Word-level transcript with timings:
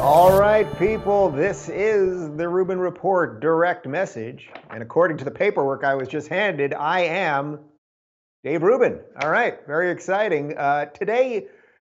All 0.00 0.36
right, 0.36 0.66
people, 0.80 1.30
this 1.30 1.68
is 1.68 2.28
the 2.36 2.48
Rubin 2.48 2.80
Report 2.80 3.40
direct 3.40 3.86
message. 3.86 4.50
And 4.70 4.82
according 4.82 5.18
to 5.18 5.24
the 5.24 5.30
paperwork 5.30 5.84
I 5.84 5.94
was 5.94 6.08
just 6.08 6.26
handed, 6.26 6.74
I 6.74 7.02
am 7.02 7.60
Dave 8.42 8.64
Rubin. 8.64 8.98
All 9.22 9.30
right, 9.30 9.64
very 9.64 9.92
exciting. 9.92 10.58
Uh, 10.58 10.86
today 10.86 11.46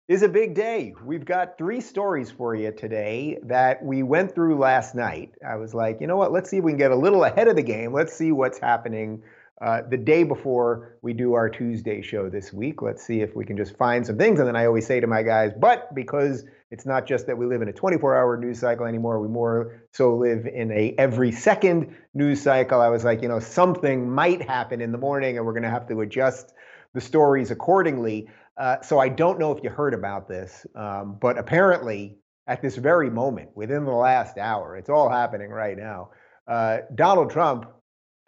is 0.07 0.21
a 0.21 0.29
big 0.29 0.53
day. 0.53 0.93
We've 1.03 1.25
got 1.25 1.57
three 1.57 1.81
stories 1.81 2.29
for 2.29 2.53
you 2.53 2.71
today 2.71 3.39
that 3.45 3.83
we 3.83 4.03
went 4.03 4.35
through 4.35 4.59
last 4.59 4.93
night. 4.93 5.31
I 5.43 5.55
was 5.55 5.73
like, 5.73 6.01
you 6.01 6.05
know 6.05 6.17
what, 6.17 6.31
let's 6.31 6.51
see 6.51 6.57
if 6.57 6.63
we 6.63 6.73
can 6.73 6.77
get 6.77 6.91
a 6.91 6.95
little 6.95 7.23
ahead 7.23 7.47
of 7.47 7.55
the 7.55 7.63
game. 7.63 7.93
Let's 7.93 8.13
see 8.13 8.31
what's 8.31 8.59
happening 8.59 9.23
uh, 9.61 9.83
the 9.87 9.97
day 9.97 10.23
before 10.23 10.97
we 11.03 11.13
do 11.13 11.33
our 11.35 11.47
Tuesday 11.47 12.01
show 12.01 12.29
this 12.29 12.51
week. 12.51 12.81
Let's 12.81 13.03
see 13.05 13.21
if 13.21 13.35
we 13.35 13.45
can 13.45 13.57
just 13.57 13.77
find 13.77 14.05
some 14.05 14.17
things. 14.17 14.39
And 14.39 14.47
then 14.47 14.55
I 14.55 14.65
always 14.65 14.87
say 14.87 14.99
to 14.99 15.05
my 15.05 15.21
guys, 15.21 15.51
but 15.55 15.93
because 15.93 16.45
it's 16.71 16.85
not 16.85 17.05
just 17.05 17.27
that 17.27 17.37
we 17.37 17.45
live 17.45 17.61
in 17.61 17.69
a 17.69 17.73
24-hour 17.73 18.37
news 18.37 18.59
cycle 18.59 18.87
anymore, 18.87 19.21
we 19.21 19.27
more 19.27 19.83
so 19.91 20.15
live 20.15 20.47
in 20.47 20.71
a 20.71 20.95
every 20.97 21.31
second 21.31 21.95
news 22.15 22.41
cycle. 22.41 22.81
I 22.81 22.89
was 22.89 23.05
like, 23.05 23.21
you 23.21 23.27
know, 23.27 23.39
something 23.39 24.09
might 24.09 24.41
happen 24.41 24.81
in 24.81 24.91
the 24.91 24.97
morning, 24.97 25.37
and 25.37 25.45
we're 25.45 25.53
going 25.53 25.63
to 25.63 25.69
have 25.69 25.87
to 25.89 26.01
adjust 26.01 26.53
the 26.93 27.01
stories 27.01 27.51
accordingly. 27.51 28.29
Uh, 28.57 28.81
so 28.81 28.97
I 28.97 29.09
don't 29.09 29.37
know 29.37 29.51
if 29.51 29.63
you 29.63 29.69
heard 29.69 29.93
about 29.93 30.27
this, 30.27 30.65
um, 30.75 31.17
but 31.21 31.37
apparently 31.37 32.17
at 32.47 32.63
this 32.63 32.77
very 32.77 33.11
moment, 33.11 33.49
within 33.55 33.85
the 33.85 33.91
last 33.91 34.39
hour, 34.39 34.75
it's 34.75 34.89
all 34.89 35.09
happening 35.09 35.51
right 35.51 35.77
now. 35.77 36.09
Uh, 36.47 36.79
Donald 36.95 37.29
Trump 37.29 37.65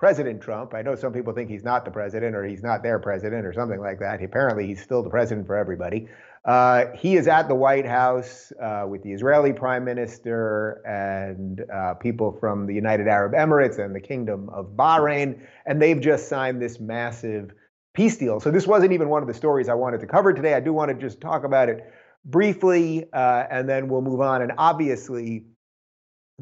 President 0.03 0.41
Trump. 0.41 0.73
I 0.73 0.81
know 0.81 0.95
some 0.95 1.13
people 1.13 1.31
think 1.31 1.49
he's 1.49 1.63
not 1.63 1.85
the 1.85 1.91
president 1.91 2.35
or 2.35 2.43
he's 2.43 2.61
not 2.61 2.83
their 2.83 2.99
president 2.99 3.45
or 3.45 3.53
something 3.53 3.79
like 3.79 3.99
that. 3.99 4.21
Apparently, 4.21 4.67
he's 4.67 4.83
still 4.83 5.01
the 5.01 5.09
president 5.09 5.47
for 5.47 5.55
everybody. 5.55 6.09
Uh, 6.43 6.87
he 6.93 7.15
is 7.15 7.25
at 7.29 7.47
the 7.47 7.55
White 7.55 7.85
House 7.85 8.51
uh, 8.61 8.85
with 8.85 9.01
the 9.03 9.13
Israeli 9.13 9.53
prime 9.53 9.85
minister 9.85 10.81
and 10.85 11.63
uh, 11.73 11.93
people 11.93 12.35
from 12.37 12.67
the 12.67 12.73
United 12.73 13.07
Arab 13.07 13.31
Emirates 13.31 13.79
and 13.79 13.95
the 13.95 14.01
Kingdom 14.01 14.49
of 14.49 14.71
Bahrain, 14.75 15.39
and 15.65 15.81
they've 15.81 16.01
just 16.01 16.27
signed 16.27 16.61
this 16.61 16.81
massive 16.81 17.53
peace 17.93 18.17
deal. 18.17 18.41
So, 18.41 18.51
this 18.51 18.67
wasn't 18.67 18.91
even 18.91 19.07
one 19.07 19.21
of 19.21 19.29
the 19.29 19.33
stories 19.33 19.69
I 19.69 19.73
wanted 19.73 20.01
to 20.01 20.07
cover 20.07 20.33
today. 20.33 20.53
I 20.53 20.59
do 20.59 20.73
want 20.73 20.89
to 20.91 20.95
just 20.95 21.21
talk 21.21 21.45
about 21.45 21.69
it 21.69 21.79
briefly, 22.25 23.05
uh, 23.13 23.45
and 23.49 23.69
then 23.69 23.87
we'll 23.87 24.01
move 24.01 24.19
on. 24.19 24.41
And 24.41 24.51
obviously, 24.57 25.45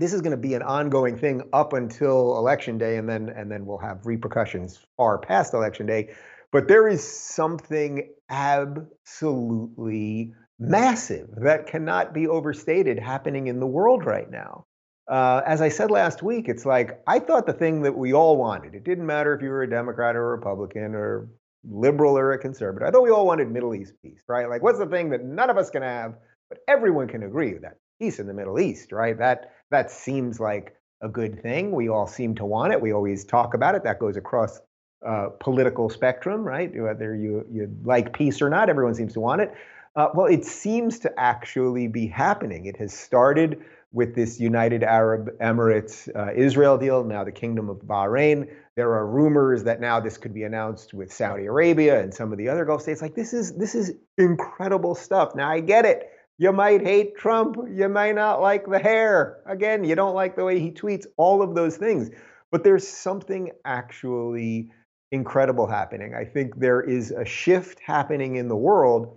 this 0.02 0.14
is 0.14 0.22
going 0.22 0.32
to 0.32 0.38
be 0.38 0.56
an 0.56 0.64
ongoing 0.64 1.18
thing 1.18 1.44
up 1.54 1.74
until 1.74 2.38
election 2.38 2.78
day 2.78 2.98
and 2.98 3.08
then 3.08 3.30
and 3.30 3.52
then 3.52 3.66
we'll 3.66 3.78
have 3.78 4.06
repercussions 4.06 4.80
far 4.98 5.20
past 5.20 5.54
election 5.54 5.86
day. 5.86 6.10
But 6.52 6.68
there 6.68 6.88
is 6.88 7.08
something 7.08 8.10
absolutely 8.30 10.34
massive 10.60 11.30
that 11.38 11.68
cannot 11.68 12.14
be 12.14 12.28
overstated 12.28 13.00
happening 13.00 13.48
in 13.48 13.60
the 13.60 13.68
world 13.68 14.06
right 14.06 14.30
now. 14.30 14.66
Uh, 15.08 15.42
as 15.46 15.62
i 15.62 15.68
said 15.68 15.92
last 15.92 16.24
week 16.24 16.48
it's 16.48 16.66
like 16.66 17.02
i 17.08 17.20
thought 17.20 17.48
the 17.48 17.52
thing 17.52 17.82
that 17.82 17.98
we 17.98 18.14
all 18.14 18.38
wanted 18.38 18.76
it 18.76 18.86
didn't 18.86 19.06
matter 19.06 19.34
if 19.34 19.42
you 19.42 19.50
were 19.50 19.64
a 19.64 19.70
democrat 19.70 20.16
or 20.16 20.26
a 20.26 20.38
republican 20.38 20.96
or 20.96 21.28
liberal 21.70 22.18
or 22.18 22.32
a 22.32 22.38
conservative 22.38 22.88
i 22.88 22.92
thought 22.92 23.02
we 23.02 23.10
all 23.10 23.26
wanted 23.26 23.52
middle 23.52 23.76
east 23.76 23.94
peace 24.04 24.22
right? 24.30 24.48
Like 24.48 24.62
what's 24.62 24.78
the 24.78 24.86
thing 24.86 25.10
that 25.10 25.26
none 25.26 25.50
of 25.50 25.58
us 25.58 25.70
can 25.70 25.82
have 25.82 26.14
but 26.50 26.60
everyone 26.68 27.08
can 27.08 27.24
agree 27.24 27.58
that 27.58 27.78
peace 28.00 28.20
in 28.20 28.28
the 28.28 28.34
middle 28.34 28.60
east 28.60 28.92
right? 28.92 29.18
That 29.18 29.52
that 29.72 29.90
seems 29.92 30.40
like 30.40 30.76
a 31.02 31.10
good 31.10 31.42
thing. 31.42 31.72
We 31.72 31.90
all 31.90 32.08
seem 32.08 32.36
to 32.36 32.46
want 32.46 32.74
it. 32.74 32.82
We 32.82 32.94
always 32.94 33.26
talk 33.26 33.54
about 33.54 33.76
it. 33.76 33.84
That 33.84 34.00
goes 34.00 34.18
across 34.18 34.60
uh, 35.06 35.30
political 35.40 35.90
spectrum, 35.90 36.44
right? 36.44 36.72
Whether 36.74 37.16
you 37.16 37.46
you 37.52 37.76
like 37.84 38.14
peace 38.14 38.42
or 38.42 38.50
not, 38.50 38.70
everyone 38.70 38.94
seems 38.94 39.14
to 39.14 39.20
want 39.20 39.42
it. 39.42 39.54
Uh, 39.96 40.10
well, 40.14 40.28
it 40.28 40.46
seems 40.46 41.00
to 41.00 41.20
actually 41.20 41.88
be 41.88 42.08
happening. 42.08 42.66
It 42.66 42.78
has 42.78 42.94
started 42.94 43.62
with 43.94 44.16
this 44.16 44.40
United 44.40 44.84
Arab 44.84 45.38
Emirates 45.40 46.08
uh, 46.16 46.32
Israel 46.34 46.78
deal, 46.78 47.04
now 47.04 47.24
the 47.24 47.32
Kingdom 47.32 47.70
of 47.70 47.78
Bahrain. 47.80 48.48
There 48.76 48.94
are 48.94 49.06
rumors 49.06 49.64
that 49.66 49.82
now 49.82 50.00
this 50.00 50.18
could 50.18 50.34
be 50.34 50.44
announced 50.44 50.94
with 50.94 51.12
Saudi 51.12 51.46
Arabia 51.46 52.02
and 52.02 52.14
some 52.14 52.32
of 52.32 52.38
the 52.38 52.48
other 52.48 52.64
Gulf 52.64 52.84
states. 52.84 53.02
Like 53.02 53.16
this 53.16 53.34
is 53.34 53.54
this 53.58 53.76
is 53.76 53.94
incredible 54.18 54.96
stuff. 54.96 55.36
Now 55.36 55.50
I 55.50 55.60
get 55.60 55.86
it. 55.86 56.11
You 56.42 56.52
might 56.52 56.82
hate 56.82 57.16
Trump. 57.16 57.56
You 57.72 57.88
might 57.88 58.16
not 58.16 58.42
like 58.42 58.66
the 58.66 58.80
hair. 58.80 59.44
Again, 59.46 59.84
you 59.84 59.94
don't 59.94 60.16
like 60.16 60.36
the 60.36 60.44
way 60.44 60.60
he 60.60 60.72
tweets, 60.72 61.06
all 61.16 61.44
of 61.44 61.54
those 61.54 61.78
things. 61.78 62.10
But 62.52 62.64
there's 62.64 62.88
something 62.88 63.52
actually 63.64 64.72
incredible 65.12 65.68
happening. 65.68 66.16
I 66.16 66.26
think 66.26 66.60
there 66.60 66.82
is 66.82 67.12
a 67.12 67.26
shift 67.26 67.80
happening 67.86 68.38
in 68.38 68.48
the 68.48 68.56
world 68.56 69.16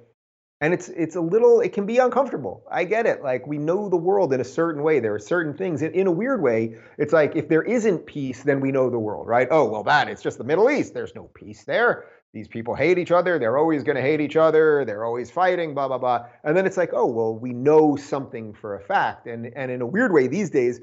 and 0.60 0.74
it's 0.74 0.88
it's 0.90 1.16
a 1.16 1.20
little 1.20 1.60
it 1.60 1.72
can 1.72 1.84
be 1.84 1.98
uncomfortable 1.98 2.64
i 2.70 2.84
get 2.84 3.06
it 3.06 3.22
like 3.22 3.44
we 3.46 3.58
know 3.58 3.88
the 3.88 3.96
world 3.96 4.32
in 4.32 4.40
a 4.40 4.44
certain 4.44 4.82
way 4.82 5.00
there 5.00 5.12
are 5.12 5.18
certain 5.18 5.52
things 5.52 5.82
in, 5.82 5.92
in 5.92 6.06
a 6.06 6.12
weird 6.12 6.40
way 6.40 6.76
it's 6.96 7.12
like 7.12 7.34
if 7.34 7.48
there 7.48 7.62
isn't 7.62 8.06
peace 8.06 8.44
then 8.44 8.60
we 8.60 8.70
know 8.70 8.88
the 8.88 8.98
world 8.98 9.26
right 9.26 9.48
oh 9.50 9.64
well 9.64 9.82
that 9.82 10.08
it's 10.08 10.22
just 10.22 10.38
the 10.38 10.44
middle 10.44 10.70
east 10.70 10.94
there's 10.94 11.14
no 11.14 11.24
peace 11.34 11.64
there 11.64 12.06
these 12.34 12.48
people 12.48 12.74
hate 12.74 12.98
each 12.98 13.12
other. 13.12 13.38
They're 13.38 13.56
always 13.56 13.84
going 13.84 13.94
to 13.94 14.02
hate 14.02 14.20
each 14.20 14.34
other. 14.34 14.84
They're 14.84 15.04
always 15.04 15.30
fighting, 15.30 15.72
blah, 15.72 15.86
blah, 15.86 15.98
blah. 15.98 16.26
And 16.42 16.56
then 16.56 16.66
it's 16.66 16.76
like, 16.76 16.90
oh, 16.92 17.06
well, 17.06 17.38
we 17.38 17.52
know 17.52 17.94
something 17.94 18.52
for 18.52 18.74
a 18.74 18.80
fact. 18.80 19.28
And, 19.28 19.52
and 19.54 19.70
in 19.70 19.80
a 19.80 19.86
weird 19.86 20.12
way, 20.12 20.26
these 20.26 20.50
days, 20.50 20.80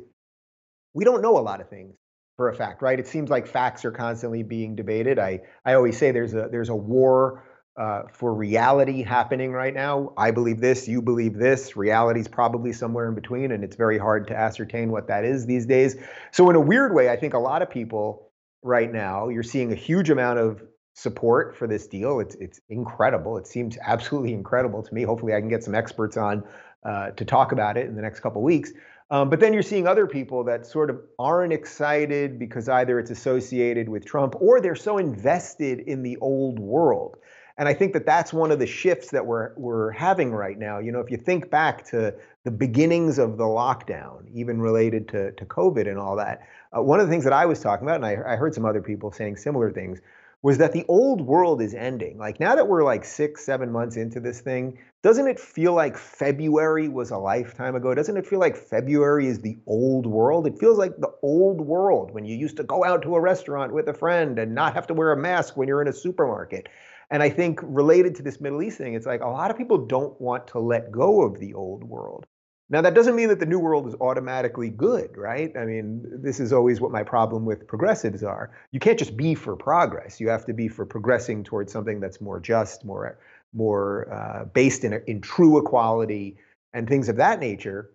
we 0.93 1.03
don't 1.03 1.21
know 1.21 1.37
a 1.37 1.41
lot 1.41 1.59
of 1.59 1.69
things 1.69 1.93
for 2.37 2.47
a 2.47 2.55
fact, 2.55 2.81
right? 2.81 2.97
It 2.97 3.05
seems 3.05 3.29
like 3.29 3.47
facts 3.47 3.83
are 3.83 3.91
constantly 3.91 4.43
being 4.43 4.77
debated. 4.77 5.19
I, 5.19 5.41
I 5.65 5.73
always 5.73 5.97
say 5.97 6.11
there's 6.11 6.33
a, 6.33 6.47
there's 6.49 6.69
a 6.69 6.75
war 6.75 7.43
uh, 7.77 8.03
for 8.13 8.33
reality 8.33 9.03
happening 9.03 9.51
right 9.51 9.73
now. 9.73 10.13
I 10.17 10.31
believe 10.31 10.61
this, 10.61 10.87
you 10.87 11.01
believe 11.01 11.33
this. 11.33 11.75
Reality's 11.75 12.29
probably 12.29 12.71
somewhere 12.71 13.09
in 13.09 13.15
between, 13.15 13.51
and 13.51 13.61
it's 13.63 13.75
very 13.75 13.97
hard 13.97 14.27
to 14.27 14.37
ascertain 14.37 14.89
what 14.89 15.07
that 15.07 15.25
is 15.25 15.45
these 15.45 15.65
days. 15.65 15.97
So, 16.31 16.49
in 16.49 16.55
a 16.55 16.61
weird 16.61 16.93
way, 16.93 17.09
I 17.09 17.17
think 17.17 17.33
a 17.33 17.39
lot 17.39 17.61
of 17.61 17.69
people 17.69 18.29
right 18.61 18.91
now, 18.91 19.29
you're 19.29 19.43
seeing 19.43 19.71
a 19.71 19.75
huge 19.75 20.09
amount 20.09 20.39
of 20.39 20.61
support 20.93 21.55
for 21.55 21.67
this 21.67 21.87
deal. 21.87 22.19
It's 22.19 22.35
it's 22.35 22.61
incredible. 22.69 23.37
It 23.37 23.47
seems 23.47 23.77
absolutely 23.81 24.33
incredible 24.33 24.83
to 24.83 24.93
me. 24.93 25.03
Hopefully, 25.03 25.33
I 25.33 25.39
can 25.39 25.49
get 25.49 25.63
some 25.63 25.75
experts 25.75 26.17
on 26.17 26.43
uh, 26.83 27.11
to 27.11 27.25
talk 27.25 27.51
about 27.51 27.77
it 27.77 27.87
in 27.87 27.95
the 27.95 28.01
next 28.01 28.19
couple 28.19 28.41
weeks. 28.41 28.71
Um, 29.11 29.29
but 29.29 29.41
then 29.41 29.51
you're 29.51 29.61
seeing 29.61 29.87
other 29.87 30.07
people 30.07 30.45
that 30.45 30.65
sort 30.65 30.89
of 30.89 31.01
aren't 31.19 31.51
excited 31.51 32.39
because 32.39 32.69
either 32.69 32.97
it's 32.97 33.11
associated 33.11 33.89
with 33.89 34.05
Trump 34.05 34.35
or 34.39 34.61
they're 34.61 34.73
so 34.73 34.97
invested 34.97 35.81
in 35.81 36.01
the 36.01 36.15
old 36.17 36.59
world. 36.59 37.17
And 37.57 37.67
I 37.67 37.73
think 37.73 37.91
that 37.93 38.05
that's 38.05 38.31
one 38.31 38.51
of 38.51 38.59
the 38.59 38.65
shifts 38.65 39.11
that 39.11 39.25
we're 39.25 39.51
we're 39.57 39.91
having 39.91 40.31
right 40.31 40.57
now. 40.57 40.79
You 40.79 40.93
know, 40.93 40.99
if 40.99 41.11
you 41.11 41.17
think 41.17 41.51
back 41.51 41.83
to 41.89 42.15
the 42.45 42.51
beginnings 42.51 43.19
of 43.19 43.37
the 43.37 43.43
lockdown, 43.43 44.27
even 44.33 44.61
related 44.61 45.09
to 45.09 45.33
to 45.33 45.45
COVID 45.45 45.87
and 45.87 45.99
all 45.99 46.15
that, 46.15 46.47
uh, 46.75 46.81
one 46.81 46.99
of 47.01 47.07
the 47.07 47.11
things 47.11 47.25
that 47.25 47.33
I 47.33 47.45
was 47.45 47.59
talking 47.59 47.85
about, 47.85 47.97
and 47.97 48.05
I, 48.05 48.33
I 48.33 48.35
heard 48.37 48.55
some 48.55 48.65
other 48.65 48.81
people 48.81 49.11
saying 49.11 49.35
similar 49.35 49.71
things, 49.71 49.99
was 50.43 50.57
that 50.57 50.71
the 50.71 50.85
old 50.87 51.21
world 51.21 51.61
is 51.61 51.73
ending. 51.73 52.17
Like 52.17 52.39
now 52.39 52.55
that 52.55 52.67
we're 52.67 52.83
like 52.83 53.05
six, 53.05 53.45
seven 53.45 53.71
months 53.71 53.95
into 53.95 54.19
this 54.19 54.41
thing, 54.41 54.79
doesn't 55.03 55.27
it 55.27 55.39
feel 55.39 55.73
like 55.73 55.97
February 55.97 56.87
was 56.87 57.11
a 57.11 57.17
lifetime 57.17 57.75
ago? 57.75 57.93
Doesn't 57.93 58.17
it 58.17 58.25
feel 58.25 58.39
like 58.39 58.55
February 58.55 59.27
is 59.27 59.39
the 59.39 59.57
old 59.67 60.07
world? 60.07 60.47
It 60.47 60.59
feels 60.59 60.77
like 60.77 60.97
the 60.97 61.13
old 61.21 61.61
world 61.61 62.11
when 62.11 62.25
you 62.25 62.35
used 62.35 62.57
to 62.57 62.63
go 62.63 62.83
out 62.83 63.03
to 63.03 63.15
a 63.15 63.21
restaurant 63.21 63.73
with 63.73 63.87
a 63.87 63.93
friend 63.93 64.39
and 64.39 64.55
not 64.55 64.73
have 64.73 64.87
to 64.87 64.93
wear 64.93 65.11
a 65.11 65.17
mask 65.17 65.57
when 65.57 65.67
you're 65.67 65.81
in 65.81 65.87
a 65.87 65.93
supermarket. 65.93 66.69
And 67.11 67.21
I 67.21 67.29
think 67.29 67.59
related 67.61 68.15
to 68.15 68.23
this 68.23 68.41
Middle 68.41 68.63
East 68.63 68.77
thing, 68.77 68.93
it's 68.95 69.05
like 69.05 69.21
a 69.21 69.27
lot 69.27 69.51
of 69.51 69.57
people 69.57 69.85
don't 69.85 70.19
want 70.19 70.47
to 70.47 70.59
let 70.59 70.91
go 70.91 71.21
of 71.23 71.39
the 71.39 71.53
old 71.53 71.83
world. 71.83 72.25
Now, 72.71 72.79
that 72.81 72.93
doesn't 72.93 73.17
mean 73.17 73.27
that 73.27 73.39
the 73.41 73.45
new 73.45 73.59
world 73.59 73.85
is 73.85 73.95
automatically 73.99 74.69
good, 74.69 75.17
right? 75.17 75.55
I 75.57 75.65
mean, 75.65 76.05
this 76.05 76.39
is 76.39 76.53
always 76.53 76.79
what 76.79 76.89
my 76.89 77.03
problem 77.03 77.43
with 77.43 77.67
progressives 77.67 78.23
are. 78.23 78.49
You 78.71 78.79
can't 78.79 78.97
just 78.97 79.17
be 79.17 79.35
for 79.35 79.57
progress. 79.57 80.21
You 80.21 80.29
have 80.29 80.45
to 80.45 80.53
be 80.53 80.69
for 80.69 80.85
progressing 80.85 81.43
towards 81.43 81.73
something 81.73 81.99
that's 81.99 82.21
more 82.21 82.39
just, 82.39 82.85
more, 82.85 83.19
more 83.53 84.11
uh, 84.13 84.45
based 84.45 84.85
in, 84.85 84.93
in 85.05 85.19
true 85.19 85.57
equality 85.57 86.37
and 86.73 86.87
things 86.87 87.09
of 87.09 87.17
that 87.17 87.41
nature. 87.41 87.91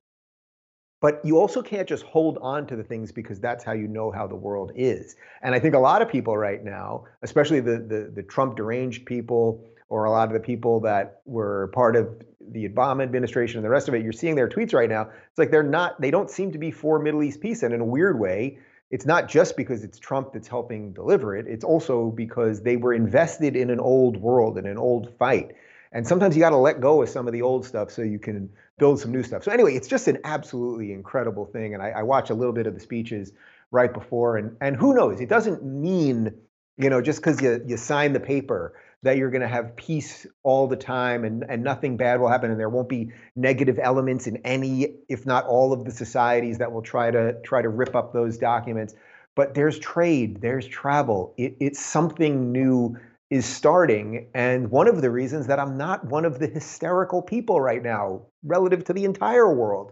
But 1.00 1.24
you 1.24 1.38
also 1.38 1.62
can't 1.62 1.88
just 1.88 2.04
hold 2.04 2.36
on 2.42 2.66
to 2.66 2.76
the 2.76 2.84
things 2.84 3.12
because 3.12 3.40
that's 3.40 3.64
how 3.64 3.72
you 3.72 3.88
know 3.88 4.10
how 4.10 4.26
the 4.26 4.36
world 4.36 4.72
is. 4.74 5.16
And 5.42 5.54
I 5.54 5.58
think 5.58 5.74
a 5.74 5.78
lot 5.78 6.02
of 6.02 6.08
people 6.10 6.36
right 6.36 6.62
now, 6.62 7.04
especially 7.22 7.60
the 7.60 7.78
the, 7.78 8.10
the 8.14 8.22
Trump 8.22 8.56
deranged 8.56 9.06
people, 9.06 9.64
or 9.88 10.04
a 10.04 10.10
lot 10.10 10.28
of 10.28 10.34
the 10.34 10.40
people 10.40 10.80
that 10.80 11.20
were 11.24 11.68
part 11.68 11.96
of 11.96 12.08
the 12.52 12.68
Obama 12.68 13.02
administration 13.02 13.58
and 13.58 13.64
the 13.64 13.70
rest 13.70 13.88
of 13.88 13.94
it, 13.94 14.02
you're 14.02 14.12
seeing 14.12 14.34
their 14.34 14.48
tweets 14.48 14.72
right 14.74 14.88
now. 14.88 15.02
It's 15.02 15.38
like 15.38 15.50
they're 15.50 15.62
not, 15.62 16.00
they 16.00 16.10
don't 16.10 16.30
seem 16.30 16.52
to 16.52 16.58
be 16.58 16.70
for 16.70 16.98
Middle 16.98 17.22
East 17.22 17.40
peace. 17.40 17.62
And 17.62 17.74
in 17.74 17.80
a 17.80 17.84
weird 17.84 18.18
way, 18.18 18.58
it's 18.90 19.04
not 19.04 19.28
just 19.28 19.56
because 19.56 19.84
it's 19.84 19.98
Trump 19.98 20.32
that's 20.32 20.48
helping 20.48 20.92
deliver 20.92 21.36
it, 21.36 21.46
it's 21.48 21.64
also 21.64 22.10
because 22.10 22.62
they 22.62 22.76
were 22.76 22.94
invested 22.94 23.56
in 23.56 23.70
an 23.70 23.80
old 23.80 24.16
world 24.16 24.58
and 24.58 24.66
an 24.66 24.78
old 24.78 25.12
fight. 25.18 25.54
And 25.92 26.06
sometimes 26.06 26.36
you 26.36 26.40
got 26.40 26.50
to 26.50 26.56
let 26.56 26.80
go 26.80 27.02
of 27.02 27.08
some 27.08 27.26
of 27.26 27.32
the 27.32 27.42
old 27.42 27.64
stuff 27.66 27.90
so 27.90 28.02
you 28.02 28.18
can 28.18 28.50
build 28.78 29.00
some 29.00 29.10
new 29.10 29.22
stuff. 29.22 29.42
So, 29.44 29.50
anyway, 29.50 29.74
it's 29.74 29.88
just 29.88 30.08
an 30.08 30.18
absolutely 30.24 30.92
incredible 30.92 31.46
thing. 31.46 31.74
And 31.74 31.82
I, 31.82 31.90
I 31.90 32.02
watch 32.02 32.30
a 32.30 32.34
little 32.34 32.52
bit 32.52 32.66
of 32.66 32.74
the 32.74 32.80
speeches 32.80 33.32
right 33.70 33.92
before, 33.92 34.36
and, 34.36 34.56
and 34.60 34.76
who 34.76 34.94
knows, 34.94 35.20
it 35.20 35.28
doesn't 35.28 35.64
mean 35.64 36.32
You 36.78 36.90
know, 36.90 37.00
just 37.00 37.20
because 37.20 37.40
you, 37.40 37.64
you 37.66 37.78
sign 37.78 38.12
the 38.12 38.20
paper 38.20 38.74
that 39.02 39.16
you're 39.16 39.30
going 39.30 39.42
to 39.42 39.48
have 39.48 39.76
peace 39.76 40.26
all 40.42 40.66
the 40.66 40.76
time 40.76 41.24
and, 41.24 41.44
and 41.48 41.62
nothing 41.62 41.96
bad 41.96 42.20
will 42.20 42.28
happen 42.28 42.50
and 42.50 42.58
there 42.58 42.68
won't 42.68 42.88
be 42.88 43.12
negative 43.36 43.78
elements 43.80 44.26
in 44.26 44.36
any 44.38 44.96
if 45.08 45.26
not 45.26 45.46
all 45.46 45.72
of 45.72 45.84
the 45.84 45.90
societies 45.90 46.58
that 46.58 46.72
will 46.72 46.82
try 46.82 47.10
to 47.10 47.34
try 47.42 47.62
to 47.62 47.68
rip 47.68 47.94
up 47.94 48.12
those 48.12 48.38
documents. 48.38 48.94
But 49.34 49.54
there's 49.54 49.78
trade 49.78 50.40
there's 50.40 50.66
travel. 50.66 51.34
It, 51.36 51.56
it's 51.60 51.80
something 51.80 52.52
new 52.52 52.96
is 53.30 53.44
starting 53.44 54.28
and 54.34 54.70
one 54.70 54.86
of 54.86 55.02
the 55.02 55.10
reasons 55.10 55.48
that 55.48 55.58
i'm 55.58 55.76
not 55.76 56.04
one 56.04 56.24
of 56.24 56.38
the 56.38 56.46
hysterical 56.46 57.20
people 57.20 57.60
right 57.60 57.82
now 57.82 58.22
relative 58.44 58.84
to 58.84 58.92
the 58.92 59.04
entire 59.04 59.52
world 59.52 59.90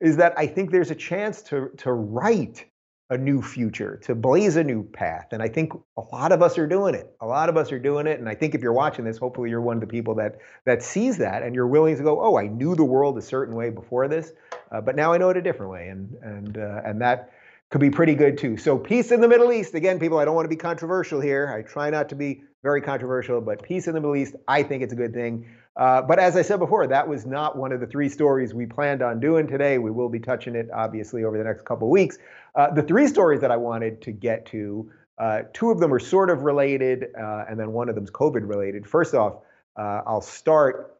is 0.00 0.16
that 0.16 0.32
i 0.38 0.46
think 0.46 0.70
there's 0.70 0.92
a 0.92 0.94
chance 0.94 1.42
to 1.42 1.68
to 1.76 1.92
write 1.92 2.64
a 3.10 3.16
new 3.16 3.40
future, 3.40 4.00
to 4.02 4.14
blaze 4.14 4.56
a 4.56 4.64
new 4.64 4.82
path. 4.82 5.28
And 5.30 5.40
I 5.40 5.48
think 5.48 5.72
a 5.96 6.02
lot 6.12 6.32
of 6.32 6.42
us 6.42 6.58
are 6.58 6.66
doing 6.66 6.94
it. 6.94 7.14
A 7.20 7.26
lot 7.26 7.48
of 7.48 7.56
us 7.56 7.70
are 7.70 7.78
doing 7.78 8.06
it. 8.08 8.18
And 8.18 8.28
I 8.28 8.34
think 8.34 8.54
if 8.54 8.62
you're 8.62 8.72
watching 8.72 9.04
this, 9.04 9.16
hopefully 9.16 9.48
you're 9.48 9.60
one 9.60 9.76
of 9.76 9.80
the 9.80 9.86
people 9.86 10.14
that 10.16 10.38
that 10.64 10.82
sees 10.82 11.16
that 11.18 11.42
and 11.42 11.54
you're 11.54 11.68
willing 11.68 11.96
to 11.96 12.02
go, 12.02 12.20
oh, 12.20 12.36
I 12.36 12.48
knew 12.48 12.74
the 12.74 12.84
world 12.84 13.16
a 13.16 13.22
certain 13.22 13.54
way 13.54 13.70
before 13.70 14.08
this, 14.08 14.32
uh, 14.72 14.80
but 14.80 14.96
now 14.96 15.12
I 15.12 15.18
know 15.18 15.30
it 15.30 15.36
a 15.36 15.42
different 15.42 15.70
way. 15.70 15.88
And 15.88 16.16
and 16.22 16.58
uh, 16.58 16.82
and 16.84 17.00
that 17.00 17.32
could 17.70 17.80
be 17.80 17.90
pretty 17.90 18.14
good 18.14 18.38
too. 18.38 18.56
So 18.56 18.76
peace 18.78 19.12
in 19.12 19.20
the 19.20 19.28
Middle 19.28 19.52
East. 19.52 19.74
Again, 19.74 19.98
people, 19.98 20.18
I 20.18 20.24
don't 20.24 20.34
want 20.34 20.46
to 20.46 20.50
be 20.50 20.56
controversial 20.56 21.20
here. 21.20 21.52
I 21.52 21.62
try 21.62 21.90
not 21.90 22.08
to 22.08 22.14
be 22.16 22.42
very 22.62 22.80
controversial, 22.80 23.40
but 23.40 23.62
peace 23.62 23.86
in 23.86 23.94
the 23.94 24.00
Middle 24.00 24.16
East, 24.16 24.34
I 24.48 24.64
think 24.64 24.82
it's 24.82 24.92
a 24.92 24.96
good 24.96 25.14
thing. 25.14 25.46
Uh, 25.76 26.00
but 26.00 26.18
as 26.18 26.36
I 26.36 26.42
said 26.42 26.58
before, 26.58 26.86
that 26.86 27.06
was 27.06 27.26
not 27.26 27.56
one 27.56 27.70
of 27.70 27.80
the 27.80 27.86
three 27.86 28.08
stories 28.08 28.54
we 28.54 28.64
planned 28.64 29.02
on 29.02 29.20
doing 29.20 29.46
today. 29.46 29.78
We 29.78 29.90
will 29.90 30.08
be 30.08 30.18
touching 30.18 30.54
it 30.54 30.68
obviously 30.74 31.24
over 31.24 31.36
the 31.36 31.44
next 31.44 31.64
couple 31.66 31.90
weeks. 31.90 32.16
Uh, 32.54 32.70
the 32.72 32.82
three 32.82 33.06
stories 33.06 33.40
that 33.42 33.50
I 33.50 33.56
wanted 33.56 34.00
to 34.02 34.12
get 34.12 34.46
to, 34.46 34.90
uh, 35.18 35.42
two 35.52 35.70
of 35.70 35.78
them 35.78 35.92
are 35.92 35.98
sort 35.98 36.30
of 36.30 36.42
related, 36.42 37.08
uh, 37.18 37.44
and 37.48 37.60
then 37.60 37.72
one 37.72 37.90
of 37.90 37.94
them 37.94 38.04
is 38.04 38.10
COVID 38.10 38.48
related. 38.48 38.86
First 38.86 39.14
off, 39.14 39.34
uh, 39.76 40.00
I'll 40.06 40.22
start 40.22 40.98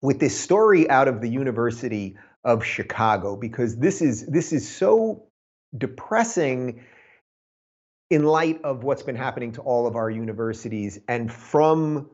with 0.00 0.18
this 0.18 0.38
story 0.38 0.88
out 0.88 1.08
of 1.08 1.20
the 1.20 1.28
University 1.28 2.16
of 2.44 2.64
Chicago 2.64 3.36
because 3.36 3.76
this 3.76 4.00
is 4.00 4.24
this 4.26 4.54
is 4.54 4.66
so 4.66 5.26
depressing 5.76 6.82
in 8.08 8.24
light 8.24 8.60
of 8.64 8.82
what's 8.82 9.02
been 9.02 9.16
happening 9.16 9.52
to 9.52 9.60
all 9.60 9.86
of 9.86 9.94
our 9.94 10.10
universities 10.10 10.98
and 11.06 11.30
from 11.30 12.08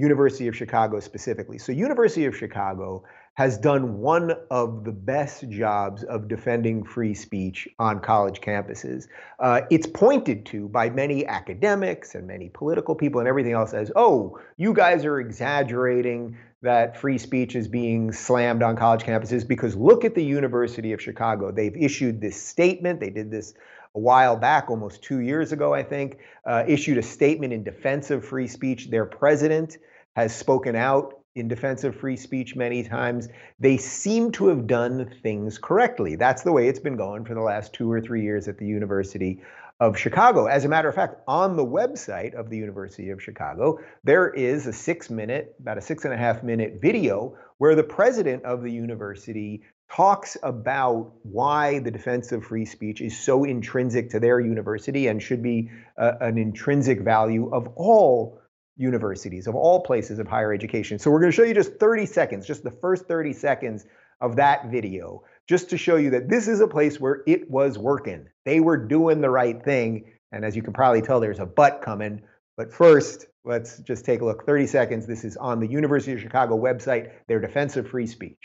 University 0.00 0.48
of 0.48 0.56
Chicago 0.56 0.98
specifically. 1.00 1.58
So 1.58 1.72
University 1.72 2.24
of 2.26 2.36
Chicago 2.36 3.04
has 3.34 3.56
done 3.56 3.98
one 3.98 4.32
of 4.50 4.84
the 4.84 4.92
best 4.92 5.48
jobs 5.48 6.02
of 6.04 6.28
defending 6.28 6.84
free 6.84 7.14
speech 7.14 7.68
on 7.78 8.00
college 8.00 8.40
campuses. 8.40 9.06
Uh, 9.38 9.60
it's 9.70 9.86
pointed 9.86 10.44
to 10.46 10.68
by 10.68 10.90
many 10.90 11.26
academics 11.26 12.14
and 12.14 12.26
many 12.26 12.48
political 12.48 12.94
people 12.94 13.20
and 13.20 13.28
everything 13.28 13.52
else 13.52 13.72
as, 13.72 13.92
oh, 13.94 14.38
you 14.56 14.74
guys 14.74 15.04
are 15.04 15.20
exaggerating 15.20 16.36
that 16.62 16.98
free 16.98 17.16
speech 17.16 17.56
is 17.56 17.68
being 17.68 18.12
slammed 18.12 18.62
on 18.62 18.76
college 18.76 19.02
campuses 19.02 19.46
because 19.46 19.74
look 19.74 20.04
at 20.04 20.14
the 20.14 20.24
University 20.24 20.92
of 20.92 21.00
Chicago. 21.00 21.50
They've 21.50 21.76
issued 21.76 22.20
this 22.20 22.40
statement. 22.42 23.00
They 23.00 23.10
did 23.10 23.30
this 23.30 23.54
a 23.94 23.98
while 23.98 24.36
back, 24.36 24.70
almost 24.70 25.02
two 25.02 25.20
years 25.20 25.52
ago, 25.52 25.72
I 25.74 25.82
think, 25.82 26.18
uh, 26.44 26.64
issued 26.68 26.98
a 26.98 27.02
statement 27.02 27.52
in 27.52 27.64
defense 27.64 28.10
of 28.10 28.24
free 28.24 28.46
speech. 28.46 28.90
Their 28.90 29.06
president 29.06 29.78
has 30.16 30.34
spoken 30.34 30.76
out 30.76 31.14
in 31.34 31.48
defense 31.48 31.84
of 31.84 31.96
free 31.96 32.16
speech 32.16 32.56
many 32.56 32.82
times. 32.82 33.28
They 33.58 33.76
seem 33.76 34.32
to 34.32 34.48
have 34.48 34.66
done 34.66 35.10
things 35.22 35.58
correctly. 35.58 36.16
That's 36.16 36.42
the 36.42 36.52
way 36.52 36.68
it's 36.68 36.80
been 36.80 36.96
going 36.96 37.24
for 37.24 37.34
the 37.34 37.40
last 37.40 37.72
two 37.72 37.90
or 37.90 38.00
three 38.00 38.22
years 38.22 38.48
at 38.48 38.58
the 38.58 38.66
University 38.66 39.40
of 39.78 39.96
Chicago. 39.96 40.46
As 40.46 40.64
a 40.64 40.68
matter 40.68 40.88
of 40.88 40.94
fact, 40.94 41.20
on 41.26 41.56
the 41.56 41.64
website 41.64 42.34
of 42.34 42.50
the 42.50 42.56
University 42.56 43.10
of 43.10 43.22
Chicago, 43.22 43.78
there 44.04 44.28
is 44.28 44.66
a 44.66 44.72
six 44.72 45.08
minute, 45.08 45.54
about 45.58 45.78
a 45.78 45.80
six 45.80 46.04
and 46.04 46.12
a 46.12 46.18
half 46.18 46.42
minute 46.42 46.80
video 46.82 47.36
where 47.58 47.74
the 47.74 47.82
president 47.82 48.44
of 48.44 48.62
the 48.62 48.70
university 48.70 49.62
talks 49.90 50.36
about 50.42 51.12
why 51.22 51.78
the 51.80 51.90
defense 51.90 52.30
of 52.30 52.44
free 52.44 52.64
speech 52.64 53.00
is 53.00 53.18
so 53.18 53.44
intrinsic 53.44 54.10
to 54.10 54.20
their 54.20 54.38
university 54.38 55.08
and 55.08 55.22
should 55.22 55.42
be 55.42 55.70
uh, 55.98 56.12
an 56.20 56.38
intrinsic 56.38 57.00
value 57.00 57.52
of 57.52 57.68
all 57.76 58.39
universities, 58.80 59.46
of 59.46 59.54
all 59.54 59.80
places 59.80 60.18
of 60.18 60.26
higher 60.26 60.52
education. 60.52 60.98
So 60.98 61.10
we're 61.10 61.20
going 61.20 61.30
to 61.30 61.36
show 61.36 61.44
you 61.44 61.54
just 61.54 61.74
30 61.74 62.06
seconds, 62.06 62.46
just 62.46 62.64
the 62.64 62.70
first 62.70 63.06
30 63.06 63.32
seconds 63.34 63.84
of 64.20 64.36
that 64.36 64.70
video, 64.70 65.22
just 65.46 65.70
to 65.70 65.78
show 65.78 65.96
you 65.96 66.10
that 66.10 66.28
this 66.28 66.48
is 66.48 66.60
a 66.60 66.66
place 66.66 66.98
where 66.98 67.22
it 67.26 67.50
was 67.50 67.78
working. 67.78 68.26
They 68.44 68.60
were 68.60 68.76
doing 68.76 69.20
the 69.20 69.30
right 69.30 69.62
thing. 69.62 70.10
And 70.32 70.44
as 70.44 70.56
you 70.56 70.62
can 70.62 70.72
probably 70.72 71.02
tell, 71.02 71.20
there's 71.20 71.40
a 71.40 71.46
butt 71.46 71.82
coming. 71.82 72.22
But 72.56 72.72
first, 72.72 73.26
let's 73.44 73.78
just 73.78 74.04
take 74.04 74.22
a 74.22 74.24
look. 74.24 74.46
30 74.46 74.66
seconds. 74.66 75.06
This 75.06 75.24
is 75.24 75.36
on 75.36 75.60
the 75.60 75.68
University 75.68 76.12
of 76.12 76.20
Chicago 76.20 76.58
website, 76.58 77.10
their 77.28 77.40
defense 77.40 77.76
of 77.76 77.88
free 77.88 78.06
speech. 78.06 78.38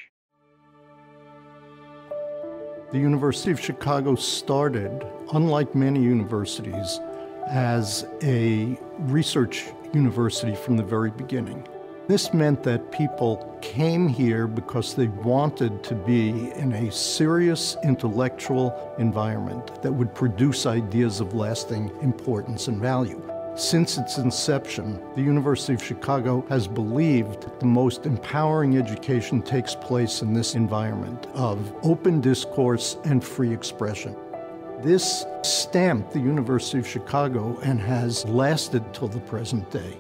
The 2.91 2.99
University 2.99 3.51
of 3.51 3.59
Chicago 3.59 4.15
started, 4.15 5.05
unlike 5.33 5.75
many 5.75 6.01
universities, 6.01 6.99
as 7.47 8.05
a 8.23 8.77
research 8.99 9.65
university 9.95 10.53
from 10.53 10.77
the 10.77 10.83
very 10.83 11.09
beginning. 11.09 11.68
This 12.07 12.33
meant 12.33 12.62
that 12.63 12.92
people 12.92 13.57
came 13.63 14.07
here 14.07 14.45
because 14.45 14.94
they 14.94 15.07
wanted 15.07 15.83
to 15.86 15.95
be 15.95 16.51
in 16.51 16.74
a 16.74 16.92
serious 16.92 17.77
intellectual 17.83 18.95
environment 19.00 19.81
that 19.81 19.92
would 19.92 20.13
produce 20.13 20.68
ideas 20.68 21.19
of 21.19 21.33
lasting 21.33 21.89
importance 22.03 22.68
and 22.68 22.80
value. 22.80 23.24
Since 23.56 23.97
its 23.97 24.18
inception, 24.18 25.01
the 25.15 25.21
University 25.21 25.74
of 25.74 25.81
Chicago 25.81 26.45
has 26.50 26.68
believed 26.68 27.41
that 27.44 27.59
the 27.62 27.65
most 27.65 28.06
empowering 28.06 28.77
education 28.77 29.41
takes 29.41 29.74
place 29.74 30.21
in 30.21 30.33
this 30.33 30.56
environment 30.56 31.27
of 31.33 31.74
open 31.81 32.19
discourse 32.19 32.98
and 33.06 33.24
free 33.24 33.53
expression. 33.53 34.13
This 34.83 35.25
stamped 35.42 36.12
the 36.12 36.19
University 36.19 36.77
of 36.77 36.88
Chicago 36.88 37.57
and 37.63 37.80
has 37.80 38.25
lasted 38.25 38.83
till 38.94 39.07
the 39.07 39.22
present 39.22 39.72
day. 39.72 39.98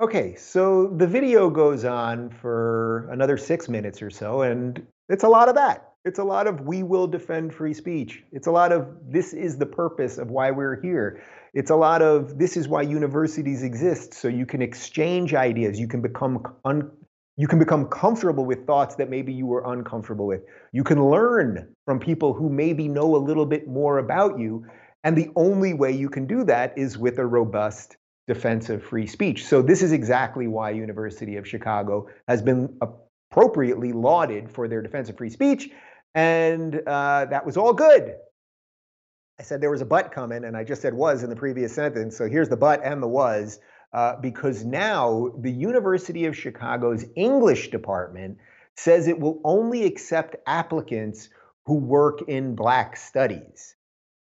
Okay, 0.00 0.34
so 0.34 0.88
the 0.88 1.06
video 1.06 1.48
goes 1.48 1.84
on 1.84 2.30
for 2.30 3.08
another 3.12 3.36
six 3.36 3.68
minutes 3.68 4.02
or 4.02 4.10
so, 4.10 4.42
and 4.42 4.84
it's 5.08 5.22
a 5.22 5.28
lot 5.28 5.48
of 5.48 5.54
that. 5.54 5.92
It's 6.04 6.18
a 6.18 6.24
lot 6.24 6.48
of 6.48 6.62
we 6.62 6.82
will 6.82 7.06
defend 7.06 7.54
free 7.54 7.74
speech. 7.74 8.24
It's 8.32 8.48
a 8.48 8.50
lot 8.50 8.72
of 8.72 8.88
this 9.06 9.32
is 9.32 9.58
the 9.58 9.66
purpose 9.66 10.18
of 10.18 10.30
why 10.30 10.50
we're 10.50 10.80
here. 10.80 11.22
It's 11.54 11.70
a 11.70 11.76
lot 11.76 12.02
of 12.02 12.38
this 12.38 12.56
is 12.56 12.66
why 12.66 12.82
universities 12.82 13.62
exist, 13.62 14.14
so 14.14 14.26
you 14.26 14.46
can 14.46 14.62
exchange 14.62 15.34
ideas, 15.34 15.78
you 15.78 15.86
can 15.86 16.00
become 16.00 16.42
un, 16.64 16.90
you 17.36 17.48
can 17.48 17.58
become 17.58 17.86
comfortable 17.86 18.44
with 18.44 18.66
thoughts 18.66 18.94
that 18.96 19.08
maybe 19.08 19.32
you 19.32 19.46
were 19.46 19.64
uncomfortable 19.72 20.26
with. 20.26 20.42
You 20.72 20.84
can 20.84 21.02
learn 21.02 21.74
from 21.86 21.98
people 21.98 22.34
who 22.34 22.50
maybe 22.50 22.88
know 22.88 23.16
a 23.16 23.18
little 23.18 23.46
bit 23.46 23.66
more 23.66 23.98
about 23.98 24.38
you. 24.38 24.66
And 25.04 25.16
the 25.16 25.30
only 25.34 25.74
way 25.74 25.92
you 25.92 26.10
can 26.10 26.26
do 26.26 26.44
that 26.44 26.76
is 26.76 26.98
with 26.98 27.18
a 27.18 27.26
robust 27.26 27.96
defense 28.28 28.68
of 28.68 28.84
free 28.84 29.06
speech. 29.06 29.46
So 29.46 29.62
this 29.62 29.82
is 29.82 29.92
exactly 29.92 30.46
why 30.46 30.70
University 30.70 31.36
of 31.36 31.48
Chicago 31.48 32.08
has 32.28 32.42
been 32.42 32.78
appropriately 32.80 33.92
lauded 33.92 34.50
for 34.50 34.68
their 34.68 34.82
defense 34.82 35.08
of 35.08 35.16
free 35.16 35.30
speech. 35.30 35.70
And 36.14 36.82
uh, 36.86 37.26
that 37.30 37.46
was 37.46 37.56
all 37.56 37.72
good. 37.72 38.14
I 39.40 39.42
said 39.42 39.60
there 39.60 39.70
was 39.70 39.80
a 39.80 39.86
but 39.86 40.12
coming, 40.12 40.44
and 40.44 40.56
I 40.56 40.62
just 40.62 40.82
said 40.82 40.94
was 40.94 41.22
in 41.22 41.30
the 41.30 41.36
previous 41.36 41.74
sentence. 41.74 42.16
So 42.16 42.28
here's 42.28 42.50
the 42.50 42.56
but 42.56 42.84
and 42.84 43.02
the 43.02 43.08
was 43.08 43.58
uh, 43.92 44.16
because 44.16 44.64
now 44.64 45.32
the 45.38 45.50
University 45.50 46.24
of 46.26 46.36
Chicago's 46.36 47.04
English 47.14 47.70
department 47.70 48.38
says 48.76 49.06
it 49.06 49.18
will 49.18 49.40
only 49.44 49.84
accept 49.84 50.36
applicants 50.46 51.28
who 51.66 51.76
work 51.76 52.22
in 52.28 52.54
Black 52.54 52.96
studies. 52.96 53.76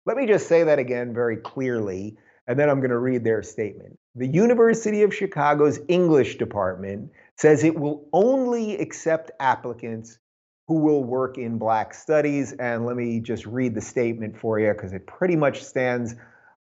Let 0.07 0.17
me 0.17 0.27
just 0.27 0.49
say 0.49 0.65
that 0.65 0.79
again 0.79 1.15
very 1.15 1.37
clearly, 1.37 2.17
and 2.47 2.59
then 2.59 2.69
I'm 2.69 2.81
going 2.81 2.91
to 2.91 2.99
read 2.99 3.23
their 3.23 3.43
statement. 3.43 3.99
The 4.17 4.27
University 4.27 5.03
of 5.03 5.15
Chicago's 5.15 5.79
English 5.89 6.37
department 6.37 7.13
says 7.37 7.63
it 7.63 7.79
will 7.79 8.09
only 8.13 8.77
accept 8.79 9.31
applicants 9.39 10.19
who 10.67 10.81
will 10.81 11.05
work 11.05 11.39
in 11.39 11.59
Black 11.59 11.95
studies. 11.95 12.53
And 12.53 12.87
let 12.87 12.97
me 12.97 13.21
just 13.21 13.47
read 13.47 13.75
the 13.75 13.81
statement 13.81 14.39
for 14.39 14.59
you 14.59 14.73
because 14.73 14.93
it 14.93 15.07
pretty 15.07 15.37
much 15.37 15.65
stands 15.65 16.15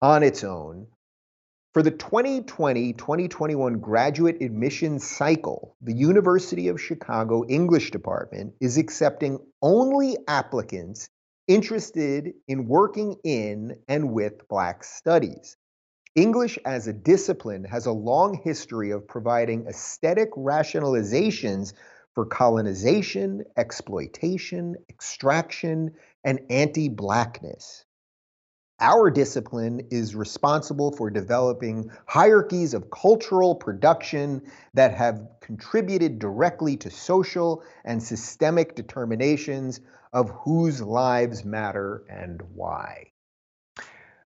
on 0.01 0.23
its 0.23 0.43
own. 0.43 0.87
For 1.75 1.83
the 1.83 1.91
2020 1.91 2.93
2021 2.93 3.79
graduate 3.79 4.41
admission 4.41 4.97
cycle, 4.97 5.75
the 5.81 5.91
University 5.91 6.69
of 6.69 6.79
Chicago 6.79 7.43
English 7.49 7.91
Department 7.91 8.53
is 8.61 8.77
accepting 8.77 9.39
only 9.61 10.15
applicants 10.25 11.09
interested 11.49 12.31
in 12.47 12.69
working 12.69 13.17
in 13.25 13.75
and 13.89 14.13
with 14.13 14.47
Black 14.47 14.85
studies. 14.85 15.57
English 16.15 16.57
as 16.63 16.87
a 16.87 16.93
discipline 16.93 17.65
has 17.65 17.87
a 17.87 17.91
long 17.91 18.39
history 18.41 18.91
of 18.91 19.05
providing 19.05 19.67
aesthetic 19.67 20.31
rationalizations 20.31 21.73
for 22.13 22.25
colonization, 22.25 23.43
exploitation, 23.57 24.77
extraction, 24.87 25.91
and 26.23 26.39
anti 26.49 26.87
Blackness. 26.87 27.84
Our 28.81 29.09
discipline 29.09 29.87
is 29.89 30.15
responsible 30.15 30.91
for 30.91 31.09
developing 31.09 31.89
hierarchies 32.07 32.73
of 32.73 32.91
cultural 32.91 33.55
production 33.55 34.41
that 34.73 34.93
have 34.93 35.25
contributed 35.39 36.19
directly 36.19 36.75
to 36.77 36.91
social 36.91 37.63
and 37.85 38.03
systemic 38.03 38.75
determinations 38.75 39.79
of 40.11 40.29
whose 40.29 40.81
lives 40.81 41.45
matter 41.45 42.03
and 42.09 42.41
why. 42.53 43.11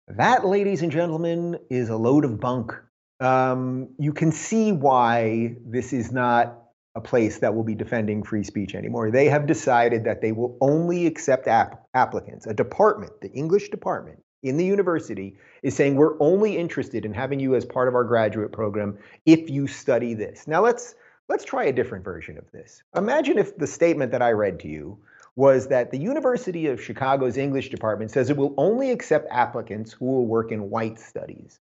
That, 0.08 0.46
ladies 0.46 0.80
and 0.80 0.90
gentlemen, 0.90 1.58
is 1.68 1.90
a 1.90 1.96
load 1.96 2.24
of 2.24 2.40
bunk. 2.40 2.72
Um, 3.20 3.90
you 3.98 4.14
can 4.14 4.32
see 4.32 4.72
why 4.72 5.56
this 5.66 5.92
is 5.92 6.12
not 6.12 6.56
a 6.94 7.00
place 7.00 7.40
that 7.40 7.54
will 7.54 7.62
be 7.62 7.74
defending 7.74 8.22
free 8.22 8.42
speech 8.42 8.74
anymore. 8.74 9.10
They 9.10 9.26
have 9.26 9.46
decided 9.46 10.04
that 10.04 10.22
they 10.22 10.32
will 10.32 10.56
only 10.62 11.06
accept 11.06 11.46
app- 11.46 11.86
applicants. 11.92 12.46
A 12.46 12.54
department, 12.54 13.12
the 13.20 13.30
English 13.30 13.68
department, 13.68 14.22
in 14.42 14.56
the 14.56 14.64
university 14.64 15.36
is 15.62 15.74
saying 15.74 15.96
we're 15.96 16.20
only 16.20 16.56
interested 16.56 17.04
in 17.04 17.12
having 17.12 17.40
you 17.40 17.54
as 17.54 17.64
part 17.64 17.88
of 17.88 17.94
our 17.94 18.04
graduate 18.04 18.52
program 18.52 18.98
if 19.26 19.50
you 19.50 19.66
study 19.66 20.14
this. 20.14 20.46
Now 20.46 20.62
let's 20.62 20.94
let's 21.28 21.44
try 21.44 21.64
a 21.64 21.72
different 21.72 22.04
version 22.04 22.38
of 22.38 22.50
this. 22.52 22.82
Imagine 22.96 23.38
if 23.38 23.56
the 23.56 23.66
statement 23.66 24.12
that 24.12 24.22
I 24.22 24.32
read 24.32 24.60
to 24.60 24.68
you 24.68 24.98
was 25.36 25.68
that 25.68 25.90
the 25.90 25.98
University 25.98 26.66
of 26.66 26.82
Chicago's 26.82 27.36
English 27.36 27.70
department 27.70 28.10
says 28.10 28.30
it 28.30 28.36
will 28.36 28.54
only 28.58 28.90
accept 28.90 29.28
applicants 29.30 29.92
who 29.92 30.06
will 30.06 30.26
work 30.26 30.50
in 30.52 30.70
white 30.70 30.98
studies. 30.98 31.58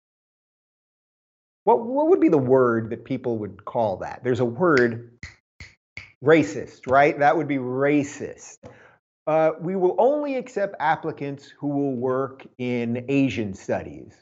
What, 1.64 1.85
what 1.85 2.08
would 2.08 2.20
be 2.20 2.30
the 2.30 2.38
word 2.38 2.90
that 2.90 3.04
people 3.04 3.38
would 3.38 3.64
call 3.64 3.99
that? 3.99 4.25
There's 4.25 4.40
a 4.40 4.44
word, 4.44 5.18
racist, 6.25 6.90
right? 6.90 7.18
That 7.18 7.37
would 7.37 7.47
be 7.47 7.58
racist 7.58 8.56
uh, 9.28 9.52
we 9.61 9.76
will 9.76 9.94
only 9.99 10.37
accept 10.37 10.75
applicants 10.80 11.49
who 11.49 11.68
will 11.68 11.94
work 11.94 12.47
in 12.56 13.04
Asian 13.08 13.52
studies. 13.52 14.14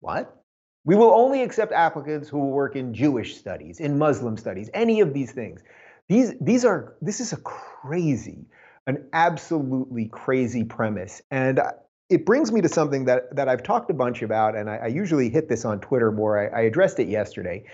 What? 0.00 0.42
We 0.86 0.96
will 0.96 1.12
only 1.12 1.42
accept 1.42 1.72
applicants 1.72 2.30
who 2.30 2.38
will 2.38 2.50
work 2.50 2.74
in 2.74 2.94
Jewish 2.94 3.36
studies, 3.36 3.80
in 3.80 3.98
Muslim 3.98 4.38
studies, 4.38 4.70
any 4.72 5.00
of 5.00 5.12
these 5.12 5.32
things. 5.32 5.62
These, 6.08 6.34
these 6.40 6.64
are, 6.64 6.94
this 7.02 7.20
is 7.20 7.34
a 7.34 7.36
crazy, 7.36 8.46
an 8.86 9.06
absolutely 9.12 10.06
crazy 10.06 10.64
premise. 10.64 11.20
And 11.30 11.60
it 12.08 12.24
brings 12.24 12.50
me 12.50 12.62
to 12.62 12.68
something 12.68 13.04
that, 13.04 13.34
that 13.36 13.50
I've 13.50 13.62
talked 13.62 13.90
a 13.90 13.94
bunch 13.94 14.22
about, 14.22 14.56
and 14.56 14.70
I, 14.70 14.76
I 14.76 14.86
usually 14.86 15.28
hit 15.28 15.50
this 15.50 15.66
on 15.66 15.80
Twitter 15.80 16.10
more. 16.10 16.38
I, 16.38 16.60
I 16.60 16.62
addressed 16.62 16.98
it 16.98 17.08
yesterday. 17.08 17.64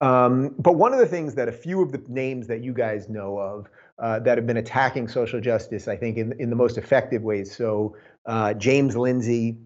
Um, 0.00 0.54
but 0.58 0.74
one 0.74 0.92
of 0.92 0.98
the 0.98 1.06
things 1.06 1.34
that 1.34 1.48
a 1.48 1.52
few 1.52 1.82
of 1.82 1.92
the 1.92 2.02
names 2.08 2.46
that 2.48 2.64
you 2.64 2.72
guys 2.72 3.08
know 3.08 3.38
of 3.38 3.68
uh, 4.00 4.18
that 4.20 4.38
have 4.38 4.46
been 4.46 4.56
attacking 4.56 5.08
social 5.08 5.40
justice, 5.40 5.86
I 5.88 5.96
think, 5.96 6.16
in, 6.16 6.34
in 6.40 6.50
the 6.50 6.56
most 6.56 6.78
effective 6.78 7.22
ways. 7.22 7.54
So 7.54 7.96
uh, 8.26 8.54
James 8.54 8.96
Lindsay 8.96 9.58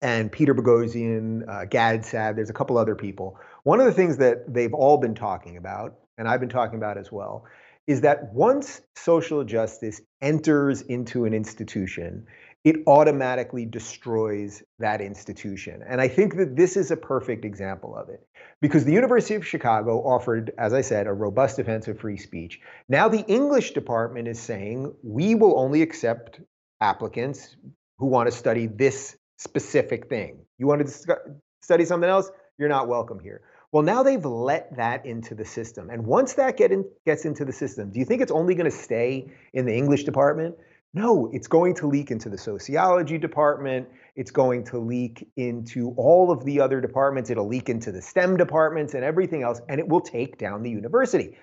and 0.00 0.30
Peter 0.30 0.54
Boghossian, 0.54 1.48
uh, 1.48 1.64
Gad 1.64 2.04
Saad, 2.04 2.36
there's 2.36 2.50
a 2.50 2.54
couple 2.54 2.78
other 2.78 2.94
people. 2.94 3.38
One 3.64 3.80
of 3.80 3.86
the 3.86 3.92
things 3.92 4.18
that 4.18 4.52
they've 4.52 4.74
all 4.74 4.98
been 4.98 5.14
talking 5.14 5.56
about, 5.56 5.98
and 6.18 6.28
I've 6.28 6.40
been 6.40 6.48
talking 6.48 6.76
about 6.76 6.98
as 6.98 7.10
well, 7.10 7.46
is 7.86 8.02
that 8.02 8.32
once 8.32 8.80
social 8.96 9.44
justice 9.44 10.00
enters 10.22 10.82
into 10.82 11.24
an 11.24 11.34
institution, 11.34 12.26
it 12.64 12.76
automatically 12.86 13.66
destroys 13.66 14.62
that 14.78 15.02
institution. 15.02 15.82
And 15.86 16.00
I 16.00 16.08
think 16.08 16.36
that 16.36 16.56
this 16.56 16.76
is 16.76 16.90
a 16.90 16.96
perfect 16.96 17.44
example 17.44 17.94
of 17.94 18.08
it 18.08 18.26
because 18.62 18.86
the 18.86 18.92
University 18.92 19.34
of 19.34 19.46
Chicago 19.46 19.98
offered, 19.98 20.50
as 20.56 20.72
I 20.72 20.80
said, 20.80 21.06
a 21.06 21.12
robust 21.12 21.56
defense 21.56 21.88
of 21.88 22.00
free 22.00 22.16
speech. 22.16 22.60
Now 22.88 23.08
the 23.08 23.24
English 23.26 23.72
department 23.72 24.28
is 24.28 24.40
saying 24.40 24.94
we 25.02 25.34
will 25.34 25.58
only 25.58 25.82
accept 25.82 26.40
applicants 26.80 27.56
who 27.98 28.06
want 28.06 28.30
to 28.30 28.32
study 28.32 28.66
this 28.66 29.16
specific 29.36 30.08
thing. 30.08 30.38
You 30.58 30.66
want 30.66 30.86
to 30.86 31.18
study 31.62 31.84
something 31.84 32.08
else? 32.08 32.30
You're 32.56 32.70
not 32.70 32.88
welcome 32.88 33.20
here. 33.20 33.42
Well, 33.72 33.82
now 33.82 34.04
they've 34.04 34.24
let 34.24 34.76
that 34.76 35.04
into 35.04 35.34
the 35.34 35.44
system. 35.44 35.90
And 35.90 36.06
once 36.06 36.34
that 36.34 36.56
get 36.56 36.70
in, 36.70 36.84
gets 37.04 37.24
into 37.24 37.44
the 37.44 37.52
system, 37.52 37.90
do 37.90 37.98
you 37.98 38.04
think 38.04 38.22
it's 38.22 38.30
only 38.30 38.54
going 38.54 38.70
to 38.70 38.76
stay 38.76 39.32
in 39.52 39.66
the 39.66 39.74
English 39.74 40.04
department? 40.04 40.54
No, 40.96 41.28
it's 41.32 41.48
going 41.48 41.74
to 41.74 41.88
leak 41.88 42.12
into 42.12 42.28
the 42.28 42.38
sociology 42.38 43.18
department. 43.18 43.88
It's 44.14 44.30
going 44.30 44.62
to 44.66 44.78
leak 44.78 45.28
into 45.36 45.92
all 45.96 46.30
of 46.30 46.44
the 46.44 46.60
other 46.60 46.80
departments. 46.80 47.30
It'll 47.30 47.48
leak 47.48 47.68
into 47.68 47.90
the 47.90 48.00
STEM 48.00 48.36
departments 48.36 48.94
and 48.94 49.02
everything 49.02 49.42
else, 49.42 49.60
and 49.68 49.80
it 49.80 49.88
will 49.88 50.00
take 50.00 50.38
down 50.38 50.62
the 50.62 50.70
university. 50.70 51.36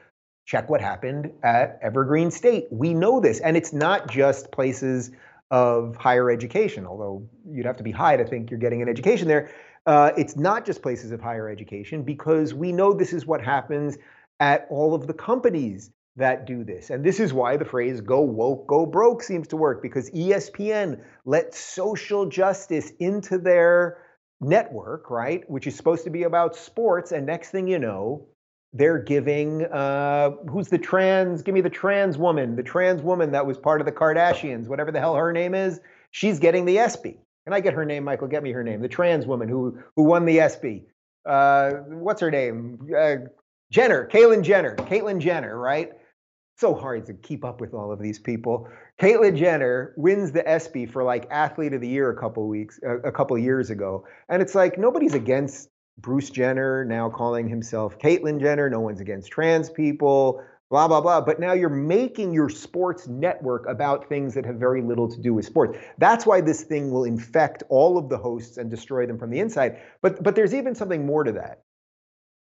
Check 0.46 0.70
what 0.70 0.80
happened 0.80 1.32
at 1.44 1.78
Evergreen 1.82 2.32
State. 2.32 2.68
We 2.72 2.94
know 2.94 3.20
this, 3.20 3.42
and 3.42 3.58
it's 3.58 3.74
not 3.74 4.10
just 4.10 4.54
places 4.54 5.12
of 5.52 5.98
higher 5.98 6.32
education, 6.32 6.88
although 6.88 7.28
you'd 7.46 7.66
have 7.66 7.76
to 7.76 7.84
be 7.84 7.92
high 7.92 8.16
to 8.16 8.26
think 8.26 8.50
you're 8.50 8.60
getting 8.60 8.82
an 8.82 8.88
education 8.88 9.28
there. 9.28 9.52
Uh, 9.86 10.12
it's 10.16 10.38
not 10.38 10.66
just 10.66 10.82
places 10.82 11.12
of 11.12 11.20
higher 11.20 11.50
education 11.50 12.04
because 12.04 12.54
we 12.54 12.72
know 12.72 12.94
this 12.94 13.12
is 13.12 13.26
what 13.26 13.44
happens 13.44 13.98
at 14.40 14.66
all 14.70 14.94
of 14.94 15.08
the 15.08 15.14
companies 15.14 15.92
that 16.18 16.46
do 16.46 16.64
this. 16.64 16.90
And 16.90 17.04
this 17.04 17.20
is 17.20 17.34
why 17.34 17.58
the 17.58 17.66
phrase 17.66 18.02
go 18.02 18.22
woke, 18.22 18.68
go 18.68 18.86
broke 18.86 19.24
seems 19.24 19.48
to 19.50 19.58
work 19.58 19.82
because 19.82 20.10
ESPN 20.12 21.02
let 21.26 21.54
social 21.56 22.26
justice 22.26 22.92
into 23.00 23.38
their 23.38 23.98
network, 24.42 25.10
right? 25.10 25.50
Which 25.50 25.68
is 25.68 25.76
supposed 25.76 26.04
to 26.04 26.10
be 26.10 26.24
about 26.24 26.56
sports. 26.56 27.12
And 27.12 27.26
next 27.26 27.52
thing 27.52 27.68
you 27.68 27.80
know, 27.80 28.28
they're 28.74 29.00
giving 29.00 29.66
uh, 29.66 30.32
who's 30.50 30.68
the 30.68 30.78
trans? 30.78 31.42
Give 31.42 31.54
me 31.54 31.62
the 31.62 31.70
trans 31.70 32.18
woman, 32.18 32.56
the 32.56 32.64
trans 32.64 33.02
woman 33.02 33.32
that 33.32 33.46
was 33.46 33.58
part 33.58 33.82
of 33.82 33.86
the 33.86 33.92
Kardashians, 33.92 34.68
whatever 34.68 34.92
the 34.92 35.00
hell 35.00 35.16
her 35.16 35.32
name 35.32 35.54
is. 35.54 35.80
She's 36.12 36.40
getting 36.40 36.66
the 36.66 36.78
ESPY. 36.78 37.18
Can 37.46 37.54
I 37.54 37.60
get 37.60 37.74
her 37.74 37.86
name, 37.86 38.04
Michael? 38.04 38.28
Get 38.28 38.44
me 38.44 38.52
her 38.52 38.64
name. 38.64 38.82
The 38.82 38.88
trans 38.88 39.26
woman 39.26 39.50
who 39.50 39.78
who 39.96 40.04
won 40.04 40.26
the 40.26 40.40
ESPY. 40.40 40.86
Uh, 41.26 41.72
what's 41.88 42.22
her 42.22 42.32
name? 42.32 42.90
Uh, 42.98 43.16
Jenner, 43.72 44.08
Caitlyn 44.12 44.44
Jenner, 44.44 44.76
Caitlyn 44.76 45.20
Jenner, 45.20 45.58
right? 45.58 45.92
So 46.62 46.76
hard 46.76 47.08
to 47.08 47.14
keep 47.16 47.44
up 47.44 47.60
with 47.60 47.74
all 47.74 47.92
of 47.92 48.00
these 48.00 48.20
people. 48.20 48.70
Caitlyn 49.00 49.36
Jenner 49.36 49.94
wins 49.98 50.32
the 50.32 50.48
ESPY 50.48 50.86
for 50.86 51.04
like 51.04 51.28
athlete 51.32 51.74
of 51.74 51.82
the 51.82 51.88
year 51.88 52.12
a 52.12 52.16
couple 52.16 52.48
weeks, 52.48 52.80
a, 52.84 52.98
a 53.10 53.12
couple 53.12 53.36
years 53.38 53.72
ago, 53.72 54.06
and 54.30 54.44
it's 54.44 54.54
like 54.54 54.78
nobody's 54.78 55.16
against 55.16 55.70
Bruce 55.98 56.30
Jenner 56.30 56.86
now 56.86 57.10
calling 57.10 57.50
himself 57.50 57.98
Caitlyn 57.98 58.40
Jenner. 58.40 58.70
No 58.70 58.80
one's 58.80 59.02
against 59.02 59.32
trans 59.32 59.72
people. 59.72 60.44
Blah 60.70 60.88
blah 60.88 61.02
blah. 61.02 61.20
But 61.22 61.40
now 61.40 61.54
you're 61.54 61.70
making 61.70 62.32
your 62.32 62.48
sports 62.48 63.08
network 63.08 63.68
about 63.68 64.08
things 64.08 64.36
that 64.36 64.46
have 64.46 64.58
very 64.58 64.84
little 64.84 65.10
to 65.10 65.20
do 65.20 65.34
with 65.34 65.46
sports. 65.46 65.80
That's 65.98 66.28
why 66.28 66.42
this 66.42 66.64
thing 66.64 66.92
will 66.92 67.06
infect 67.06 67.64
all 67.70 67.98
of 67.98 68.08
the 68.08 68.18
hosts 68.20 68.58
and 68.58 68.70
destroy 68.70 69.08
them 69.08 69.18
from 69.18 69.32
the 69.32 69.40
inside. 69.40 69.82
But 70.04 70.22
but 70.22 70.36
there's 70.36 70.54
even 70.54 70.76
something 70.76 71.08
more 71.08 71.24
to 71.24 71.32
that, 71.34 71.64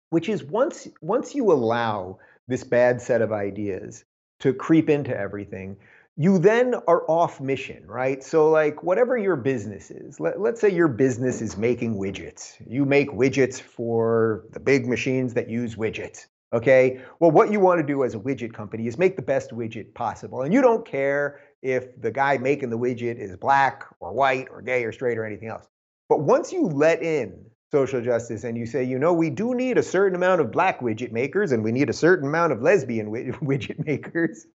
which 0.09 0.27
is 0.27 0.43
once 0.43 0.89
once 1.01 1.33
you 1.33 1.51
allow 1.53 2.19
this 2.49 2.65
bad 2.65 3.01
set 3.01 3.21
of 3.21 3.31
ideas 3.31 4.03
to 4.39 4.53
creep 4.53 4.89
into 4.89 5.15
everything, 5.17 5.77
you 6.19 6.37
then 6.37 6.75
are 6.87 7.09
off 7.09 7.39
mission, 7.39 7.85
right? 7.87 8.21
So, 8.21 8.49
like, 8.49 8.83
whatever 8.83 9.17
your 9.17 9.37
business 9.37 9.89
is, 9.89 10.19
let, 10.19 10.35
us 10.35 10.59
say 10.59 10.69
your 10.69 10.89
business 10.89 11.41
is 11.41 11.55
making 11.55 11.95
widgets. 11.95 12.57
You 12.67 12.83
make 12.83 13.09
widgets 13.11 13.61
for 13.61 14.43
the 14.51 14.59
big 14.59 14.85
machines 14.85 15.33
that 15.35 15.49
use 15.49 15.75
widgets, 15.75 16.25
okay? 16.51 16.99
Well, 17.21 17.31
what 17.31 17.53
you 17.53 17.61
want 17.61 17.79
to 17.79 17.87
do 17.87 18.03
as 18.03 18.15
a 18.15 18.19
widget 18.19 18.53
company 18.53 18.85
is 18.85 18.97
make 18.97 19.15
the 19.15 19.21
best 19.21 19.51
widget 19.51 19.93
possible. 19.93 20.41
And 20.41 20.53
you 20.53 20.61
don't 20.61 20.85
care 20.85 21.39
if 21.61 21.99
the 22.01 22.11
guy 22.11 22.37
making 22.37 22.69
the 22.69 22.77
widget 22.77 23.17
is 23.17 23.35
black 23.37 23.85
or 24.01 24.11
white 24.11 24.47
or 24.51 24.61
gay 24.61 24.83
or 24.83 24.91
straight 24.91 25.17
or 25.17 25.25
anything 25.25 25.47
else. 25.47 25.67
But 26.09 26.19
once 26.21 26.51
you 26.51 26.65
let 26.65 27.01
in 27.01 27.45
social 27.71 28.01
justice 28.01 28.43
and 28.43 28.57
you 28.57 28.65
say, 28.65 28.83
you 28.83 28.97
know, 28.97 29.13
we 29.13 29.29
do 29.29 29.53
need 29.53 29.77
a 29.77 29.83
certain 29.83 30.15
amount 30.15 30.41
of 30.41 30.51
black 30.51 30.79
widget 30.79 31.11
makers 31.11 31.51
and 31.51 31.63
we 31.63 31.71
need 31.71 31.87
a 31.87 31.93
certain 31.93 32.27
amount 32.27 32.51
of 32.51 32.63
lesbian 32.63 33.11
widget 33.43 33.85
makers 33.85 34.47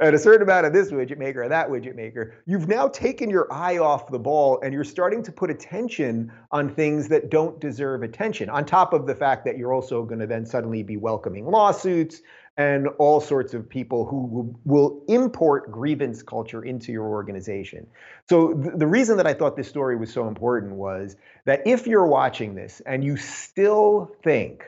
and 0.00 0.14
a 0.14 0.18
certain 0.18 0.42
amount 0.42 0.64
of 0.64 0.72
this 0.72 0.92
widget 0.92 1.18
maker 1.18 1.42
or 1.42 1.48
that 1.48 1.68
widget 1.68 1.96
maker, 1.96 2.34
you've 2.46 2.68
now 2.68 2.86
taken 2.86 3.28
your 3.28 3.52
eye 3.52 3.78
off 3.78 4.08
the 4.10 4.18
ball 4.18 4.60
and 4.62 4.72
you're 4.72 4.84
starting 4.84 5.20
to 5.20 5.32
put 5.32 5.50
attention 5.50 6.30
on 6.52 6.72
things 6.72 7.08
that 7.08 7.28
don't 7.28 7.60
deserve 7.60 8.04
attention, 8.04 8.48
on 8.48 8.64
top 8.64 8.92
of 8.92 9.06
the 9.06 9.14
fact 9.14 9.44
that 9.44 9.58
you're 9.58 9.72
also 9.72 10.04
going 10.04 10.20
to 10.20 10.26
then 10.26 10.46
suddenly 10.46 10.84
be 10.84 10.96
welcoming 10.96 11.46
lawsuits 11.46 12.22
and 12.56 12.88
all 12.98 13.20
sorts 13.20 13.54
of 13.54 13.68
people 13.68 14.04
who 14.04 14.54
will 14.64 15.02
import 15.08 15.70
grievance 15.70 16.22
culture 16.22 16.62
into 16.62 16.92
your 16.92 17.06
organization. 17.06 17.86
So 18.28 18.52
th- 18.52 18.74
the 18.76 18.86
reason 18.86 19.16
that 19.16 19.26
I 19.26 19.34
thought 19.34 19.56
this 19.56 19.68
story 19.68 19.96
was 19.96 20.12
so 20.12 20.28
important 20.28 20.74
was 20.74 21.16
that 21.46 21.66
if 21.66 21.86
you're 21.86 22.06
watching 22.06 22.54
this 22.54 22.82
and 22.84 23.02
you 23.02 23.16
still 23.16 24.14
think 24.22 24.64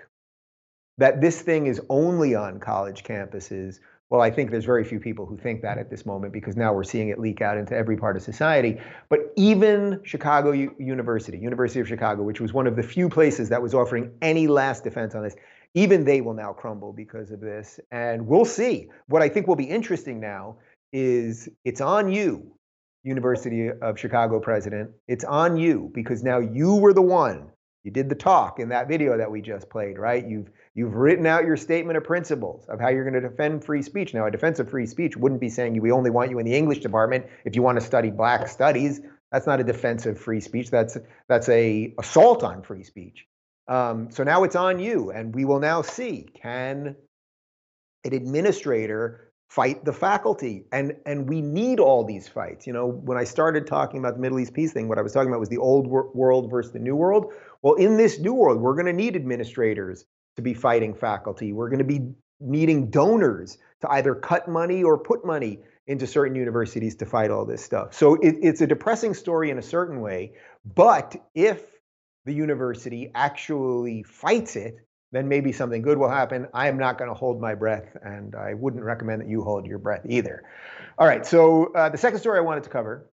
that 0.98 1.20
this 1.20 1.42
thing 1.42 1.66
is 1.66 1.80
only 1.88 2.34
on 2.34 2.60
college 2.60 3.02
campuses, 3.02 3.80
well, 4.08 4.20
I 4.20 4.30
think 4.30 4.50
there's 4.50 4.66
very 4.66 4.84
few 4.84 5.00
people 5.00 5.24
who 5.24 5.38
think 5.38 5.62
that 5.62 5.78
at 5.78 5.88
this 5.88 6.04
moment 6.04 6.34
because 6.34 6.54
now 6.54 6.74
we're 6.74 6.84
seeing 6.84 7.08
it 7.08 7.18
leak 7.18 7.40
out 7.40 7.56
into 7.56 7.74
every 7.74 7.96
part 7.96 8.14
of 8.14 8.22
society. 8.22 8.78
But 9.08 9.32
even 9.36 10.00
Chicago 10.04 10.52
U- 10.52 10.74
University, 10.78 11.38
University 11.38 11.80
of 11.80 11.88
Chicago, 11.88 12.22
which 12.22 12.38
was 12.38 12.52
one 12.52 12.66
of 12.66 12.76
the 12.76 12.82
few 12.82 13.08
places 13.08 13.48
that 13.48 13.62
was 13.62 13.74
offering 13.74 14.12
any 14.20 14.48
last 14.48 14.84
defense 14.84 15.14
on 15.14 15.22
this, 15.22 15.34
even 15.74 16.04
they 16.04 16.20
will 16.20 16.34
now 16.34 16.52
crumble 16.52 16.92
because 16.92 17.30
of 17.30 17.40
this. 17.40 17.80
And 17.90 18.26
we'll 18.26 18.44
see. 18.44 18.88
What 19.08 19.22
I 19.22 19.28
think 19.28 19.46
will 19.46 19.56
be 19.56 19.64
interesting 19.64 20.20
now 20.20 20.56
is 20.92 21.48
it's 21.64 21.80
on 21.80 22.12
you 22.12 22.52
University 23.04 23.68
of 23.70 23.98
Chicago 23.98 24.38
president. 24.38 24.90
It's 25.08 25.24
on 25.24 25.56
you 25.56 25.90
because 25.94 26.22
now 26.22 26.38
you 26.38 26.76
were 26.76 26.92
the 26.92 27.02
one. 27.02 27.48
You 27.84 27.90
did 27.90 28.08
the 28.08 28.14
talk 28.14 28.60
in 28.60 28.68
that 28.68 28.86
video 28.86 29.18
that 29.18 29.30
we 29.30 29.40
just 29.40 29.68
played, 29.68 29.98
right? 29.98 30.24
You've 30.24 30.50
you've 30.74 30.94
written 30.94 31.26
out 31.26 31.44
your 31.44 31.56
statement 31.56 31.96
of 31.96 32.04
principles 32.04 32.64
of 32.68 32.78
how 32.78 32.90
you're 32.90 33.02
going 33.02 33.20
to 33.20 33.28
defend 33.28 33.64
free 33.64 33.82
speech. 33.82 34.14
Now, 34.14 34.26
a 34.26 34.30
defense 34.30 34.60
of 34.60 34.70
free 34.70 34.86
speech 34.86 35.16
wouldn't 35.16 35.40
be 35.40 35.48
saying 35.48 35.80
we 35.80 35.90
only 35.90 36.10
want 36.10 36.30
you 36.30 36.38
in 36.38 36.46
the 36.46 36.54
English 36.54 36.78
department 36.78 37.26
if 37.44 37.56
you 37.56 37.62
want 37.62 37.80
to 37.80 37.84
study 37.84 38.10
black 38.10 38.46
studies. 38.46 39.00
That's 39.32 39.46
not 39.48 39.58
a 39.58 39.64
defense 39.64 40.06
of 40.06 40.20
free 40.20 40.40
speech. 40.40 40.70
That's 40.70 40.96
that's 41.28 41.48
a 41.48 41.92
assault 41.98 42.44
on 42.44 42.62
free 42.62 42.84
speech. 42.84 43.26
Um, 43.72 44.10
so 44.10 44.22
now 44.22 44.44
it's 44.44 44.54
on 44.54 44.78
you, 44.78 45.12
and 45.12 45.34
we 45.34 45.46
will 45.46 45.58
now 45.58 45.80
see 45.80 46.26
can 46.34 46.94
an 48.04 48.12
administrator 48.12 49.32
fight 49.48 49.82
the 49.82 49.94
faculty? 49.94 50.66
And 50.72 50.96
and 51.06 51.26
we 51.26 51.40
need 51.40 51.80
all 51.80 52.04
these 52.04 52.28
fights. 52.28 52.66
You 52.66 52.74
know 52.74 52.86
when 52.86 53.16
i 53.16 53.24
started 53.24 53.66
talking 53.66 53.98
about 53.98 54.14
the 54.14 54.20
middle 54.20 54.38
east 54.40 54.52
peace 54.52 54.74
thing 54.74 54.88
what 54.88 54.98
i 54.98 55.02
was 55.02 55.12
talking 55.12 55.30
about 55.30 55.40
was 55.40 55.48
the 55.48 55.56
old 55.56 55.86
wor- 55.86 56.10
world 56.12 56.50
versus 56.50 56.72
the 56.72 56.80
new 56.80 56.94
world. 56.94 57.32
Well 57.62 57.74
in 57.74 57.96
this 57.96 58.18
new 58.18 58.34
world 58.34 58.60
we're 58.60 58.74
going 58.74 58.92
to 58.92 58.92
need 58.92 59.16
administrators 59.16 60.04
to 60.36 60.42
be 60.42 60.52
fighting 60.52 60.92
faculty. 60.94 61.54
We're 61.54 61.70
going 61.70 61.78
to 61.78 61.84
be 61.84 62.12
needing 62.40 62.90
donors 62.90 63.56
to 63.80 63.90
either 63.90 64.14
cut 64.14 64.48
money 64.48 64.82
or 64.82 64.98
put 64.98 65.24
money 65.24 65.60
into 65.86 66.06
certain 66.06 66.36
universities 66.36 66.94
to 66.96 67.06
fight 67.06 67.30
all 67.30 67.46
this 67.46 67.64
stuff. 67.64 67.94
So 67.94 68.16
it, 68.16 68.36
it's 68.42 68.60
a 68.60 68.66
depressing 68.66 69.14
story 69.14 69.48
in 69.48 69.56
a 69.56 69.62
certain 69.62 70.02
way 70.02 70.34
but 70.74 71.16
if 71.34 71.71
the 72.24 72.32
university 72.32 73.10
actually 73.14 74.02
fights 74.02 74.56
it 74.56 74.76
then 75.12 75.28
maybe 75.28 75.52
something 75.52 75.82
good 75.82 75.98
will 75.98 76.08
happen. 76.08 76.48
I 76.54 76.68
am 76.68 76.78
not 76.78 76.98
going 76.98 77.10
to 77.10 77.14
hold 77.14 77.40
my 77.40 77.54
breath, 77.54 77.96
and 78.02 78.34
I 78.34 78.54
wouldn't 78.54 78.82
recommend 78.82 79.20
that 79.20 79.28
you 79.28 79.42
hold 79.42 79.66
your 79.66 79.78
breath 79.78 80.04
either. 80.08 80.42
All 80.98 81.06
right, 81.06 81.24
so 81.24 81.66
uh, 81.74 81.90
the 81.90 81.98
second 81.98 82.18
story 82.20 82.38
I 82.38 82.42
wanted 82.42 82.64
to 82.64 82.70
cover 82.70 83.10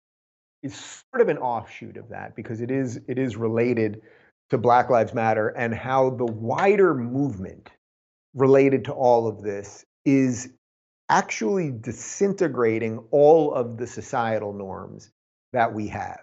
is 0.64 0.76
sort 0.76 1.22
of 1.22 1.30
an 1.30 1.38
offshoot 1.38 1.98
of 1.98 2.10
that 2.10 2.36
because 2.36 2.62
it 2.62 2.72
is 2.72 3.00
it 3.08 3.20
is 3.20 3.36
related 3.36 4.02
to 4.50 4.58
Black 4.58 4.90
Lives 4.90 5.14
Matter 5.14 5.50
and 5.50 5.74
how 5.74 6.10
the 6.10 6.26
wider 6.26 6.94
movement 6.94 7.70
related 8.34 8.86
to 8.86 8.94
all 8.94 9.28
of 9.28 9.44
this 9.44 9.86
is 10.06 10.50
actually 11.10 11.70
disintegrating 11.70 12.98
all 13.12 13.54
of 13.54 13.78
the 13.78 13.86
societal 13.86 14.54
norms 14.54 15.12
that 15.52 15.74
we 15.74 15.88
have. 15.90 16.22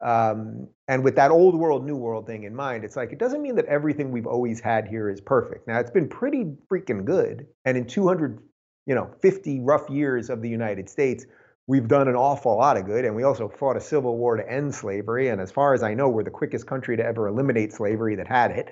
Um, 0.00 0.68
and 0.86 1.02
with 1.02 1.16
that 1.16 1.30
old 1.30 1.54
world, 1.54 1.84
new 1.84 1.96
world 1.96 2.26
thing 2.26 2.44
in 2.44 2.54
mind, 2.54 2.84
it's 2.84 2.96
like 2.96 3.12
it 3.12 3.18
doesn't 3.18 3.42
mean 3.42 3.56
that 3.56 3.66
everything 3.66 4.12
we've 4.12 4.26
always 4.26 4.60
had 4.60 4.86
here 4.86 5.10
is 5.10 5.20
perfect. 5.20 5.66
Now 5.66 5.80
it's 5.80 5.90
been 5.90 6.08
pretty 6.08 6.44
freaking 6.70 7.04
good, 7.04 7.46
and 7.64 7.76
in 7.76 7.86
200, 7.86 8.38
you 8.86 8.94
know, 8.94 9.10
50 9.20 9.60
rough 9.60 9.90
years 9.90 10.30
of 10.30 10.40
the 10.40 10.48
United 10.48 10.88
States, 10.88 11.26
we've 11.66 11.88
done 11.88 12.08
an 12.08 12.14
awful 12.14 12.56
lot 12.56 12.76
of 12.76 12.86
good, 12.86 13.04
and 13.04 13.16
we 13.16 13.24
also 13.24 13.48
fought 13.48 13.76
a 13.76 13.80
civil 13.80 14.16
war 14.16 14.36
to 14.36 14.50
end 14.50 14.74
slavery. 14.74 15.28
And 15.28 15.40
as 15.40 15.50
far 15.50 15.74
as 15.74 15.82
I 15.82 15.94
know, 15.94 16.08
we're 16.08 16.24
the 16.24 16.30
quickest 16.30 16.66
country 16.66 16.96
to 16.96 17.04
ever 17.04 17.26
eliminate 17.26 17.72
slavery 17.72 18.14
that 18.16 18.28
had 18.28 18.52
it, 18.52 18.70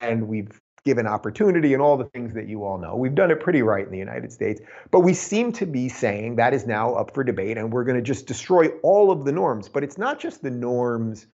and 0.00 0.28
we've 0.28 0.60
given 0.84 1.06
opportunity 1.06 1.72
and 1.74 1.82
all 1.82 1.96
the 1.96 2.04
things 2.04 2.34
that 2.34 2.48
you 2.48 2.64
all 2.64 2.78
know. 2.78 2.96
We've 2.96 3.14
done 3.14 3.30
it 3.30 3.40
pretty 3.40 3.62
right 3.62 3.84
in 3.84 3.92
the 3.92 3.98
United 3.98 4.32
States, 4.32 4.60
but 4.90 5.00
we 5.00 5.14
seem 5.14 5.52
to 5.52 5.66
be 5.66 5.88
saying 5.88 6.36
that 6.36 6.54
is 6.54 6.66
now 6.66 6.94
up 6.94 7.14
for 7.14 7.24
debate 7.24 7.58
and 7.58 7.72
we're 7.72 7.84
going 7.84 7.96
to 7.96 8.02
just 8.02 8.26
destroy 8.26 8.68
all 8.82 9.10
of 9.10 9.24
the 9.24 9.32
norms. 9.32 9.68
But 9.68 9.84
it's 9.84 9.98
not 9.98 10.18
just 10.18 10.42
the 10.42 10.50
norms 10.50 11.26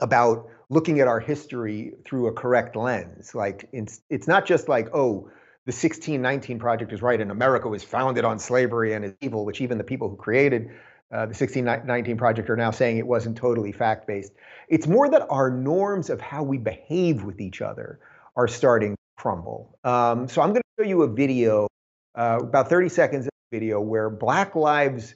about 0.00 0.48
looking 0.70 1.00
at 1.00 1.08
our 1.08 1.20
history 1.20 1.92
through 2.04 2.28
a 2.28 2.32
correct 2.32 2.76
lens. 2.76 3.34
Like 3.34 3.68
it's 3.72 4.00
it's 4.08 4.26
not 4.26 4.46
just 4.46 4.68
like, 4.68 4.88
oh, 4.94 5.30
the 5.66 5.72
1619 5.72 6.58
project 6.58 6.92
is 6.92 7.02
right 7.02 7.20
and 7.20 7.30
America 7.30 7.68
was 7.68 7.84
founded 7.84 8.24
on 8.24 8.38
slavery 8.38 8.94
and 8.94 9.04
is 9.04 9.12
evil, 9.20 9.44
which 9.44 9.60
even 9.60 9.78
the 9.78 9.84
people 9.84 10.08
who 10.08 10.16
created 10.16 10.70
uh, 11.12 11.26
the 11.26 11.34
1619 11.34 12.16
project 12.16 12.48
are 12.48 12.56
now 12.56 12.70
saying 12.70 12.96
it 12.96 13.06
wasn't 13.06 13.36
totally 13.36 13.72
fact 13.72 14.06
based. 14.06 14.32
It's 14.68 14.86
more 14.86 15.08
that 15.10 15.26
our 15.28 15.50
norms 15.50 16.08
of 16.08 16.20
how 16.20 16.44
we 16.44 16.56
behave 16.56 17.24
with 17.24 17.40
each 17.40 17.60
other 17.60 17.98
are 18.40 18.48
starting 18.48 18.92
to 18.92 18.96
crumble. 19.18 19.78
Um, 19.84 20.26
so 20.26 20.40
I'm 20.40 20.50
going 20.50 20.62
to 20.62 20.82
show 20.82 20.88
you 20.88 21.02
a 21.02 21.08
video, 21.08 21.68
uh, 22.14 22.38
about 22.40 22.68
30 22.68 22.88
seconds 22.88 23.26
of 23.26 23.32
video, 23.52 23.80
where 23.80 24.08
Black 24.08 24.54
Lives 24.54 25.14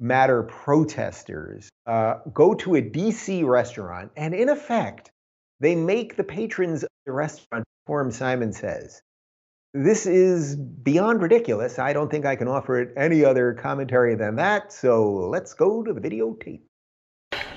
Matter 0.00 0.44
protesters 0.44 1.68
uh, 1.86 2.18
go 2.32 2.54
to 2.54 2.76
a 2.76 2.82
DC 2.82 3.44
restaurant, 3.44 4.12
and 4.16 4.34
in 4.34 4.48
effect, 4.48 5.10
they 5.58 5.74
make 5.74 6.16
the 6.16 6.22
patrons 6.22 6.84
of 6.84 6.90
the 7.04 7.12
restaurant 7.12 7.64
perform 7.84 8.12
Simon 8.12 8.52
Says. 8.52 9.02
This 9.74 10.06
is 10.06 10.54
beyond 10.54 11.20
ridiculous. 11.20 11.78
I 11.78 11.92
don't 11.92 12.10
think 12.10 12.26
I 12.26 12.36
can 12.36 12.48
offer 12.48 12.80
it 12.80 12.92
any 12.96 13.24
other 13.24 13.54
commentary 13.54 14.14
than 14.14 14.36
that. 14.36 14.72
So 14.72 15.28
let's 15.28 15.52
go 15.54 15.82
to 15.82 15.92
the 15.92 16.00
videotape. 16.00 16.60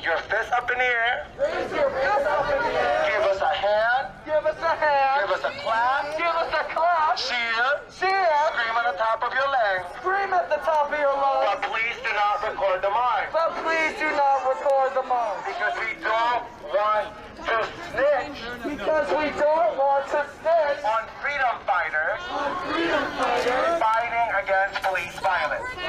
Your 0.02 0.18
up 0.18 0.72
in 0.72 0.78
the 0.78 0.84
air. 0.84 1.28
Raise 1.38 1.72
your 1.74 1.90
fist 1.90 2.26
up 2.26 2.46
in 2.50 2.58
the 2.58 2.74
air. 2.74 3.06
Give 3.06 3.26
us 3.30 3.42
a 3.42 3.54
hand. 3.54 4.08
Give 4.26 4.46
us 4.46 4.58
a 4.62 4.74
hand. 4.74 5.30
Give 5.30 5.34
us 5.38 5.46
a 5.46 5.54
clap. 5.62 6.18
Give 6.18 6.36
us 6.42 6.52
a 6.54 6.64
clap. 6.74 7.18
Cheer. 7.18 7.66
Cheer. 7.94 8.30
Scream 8.50 8.76
at 8.82 8.86
the 8.92 8.98
top 8.98 9.22
of 9.22 9.32
your 9.34 9.46
lungs. 9.46 9.86
Scream 10.02 10.34
at 10.34 10.50
the 10.50 10.58
top 10.66 10.92
of 10.92 11.00
your 11.00 11.14
lungs. 11.14 11.54
But 11.54 11.70
please 11.70 11.98
do 12.02 12.12
not 12.18 12.42
record 12.42 12.82
the 12.82 12.90
mark. 12.90 13.30
But 13.30 13.52
please 13.62 13.94
do 13.98 14.10
not 14.18 14.42
record 14.50 14.90
the 14.98 15.06
mark. 15.06 15.38
Because 15.46 15.76
we 15.78 15.92
don't 16.02 16.46
want 16.74 17.08
to 17.46 17.58
snitch. 17.94 18.81
Because 18.92 19.08
we 19.12 19.32
don't 19.40 19.72
want 19.78 20.04
to 20.08 20.28
snitch 20.36 20.84
on 20.84 21.08
freedom 21.24 21.56
fighters. 21.66 22.20
On 22.28 22.52
freedom 22.68 23.00
fighters. 23.16 23.80
Fighting 23.80 24.28
against 24.36 24.84
police 24.84 25.16
violence. 25.24 25.64
This 25.72 25.88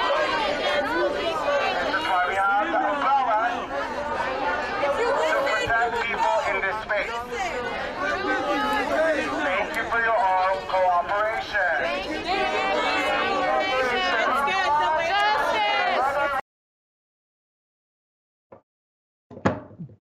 is 1.90 2.06
why 2.06 2.22
we 2.28 2.34
have 2.38 2.70
the 2.70 2.78
umbrella 2.78 3.66
to 4.86 5.02
protect 5.50 5.98
people 6.06 6.38
in 6.46 6.62
this 6.62 6.78
space. 6.86 7.10
Thank 9.42 9.74
you 9.74 9.82
for 9.90 9.98
your 9.98 10.14
all 10.14 10.54
cooperation. 10.70 11.74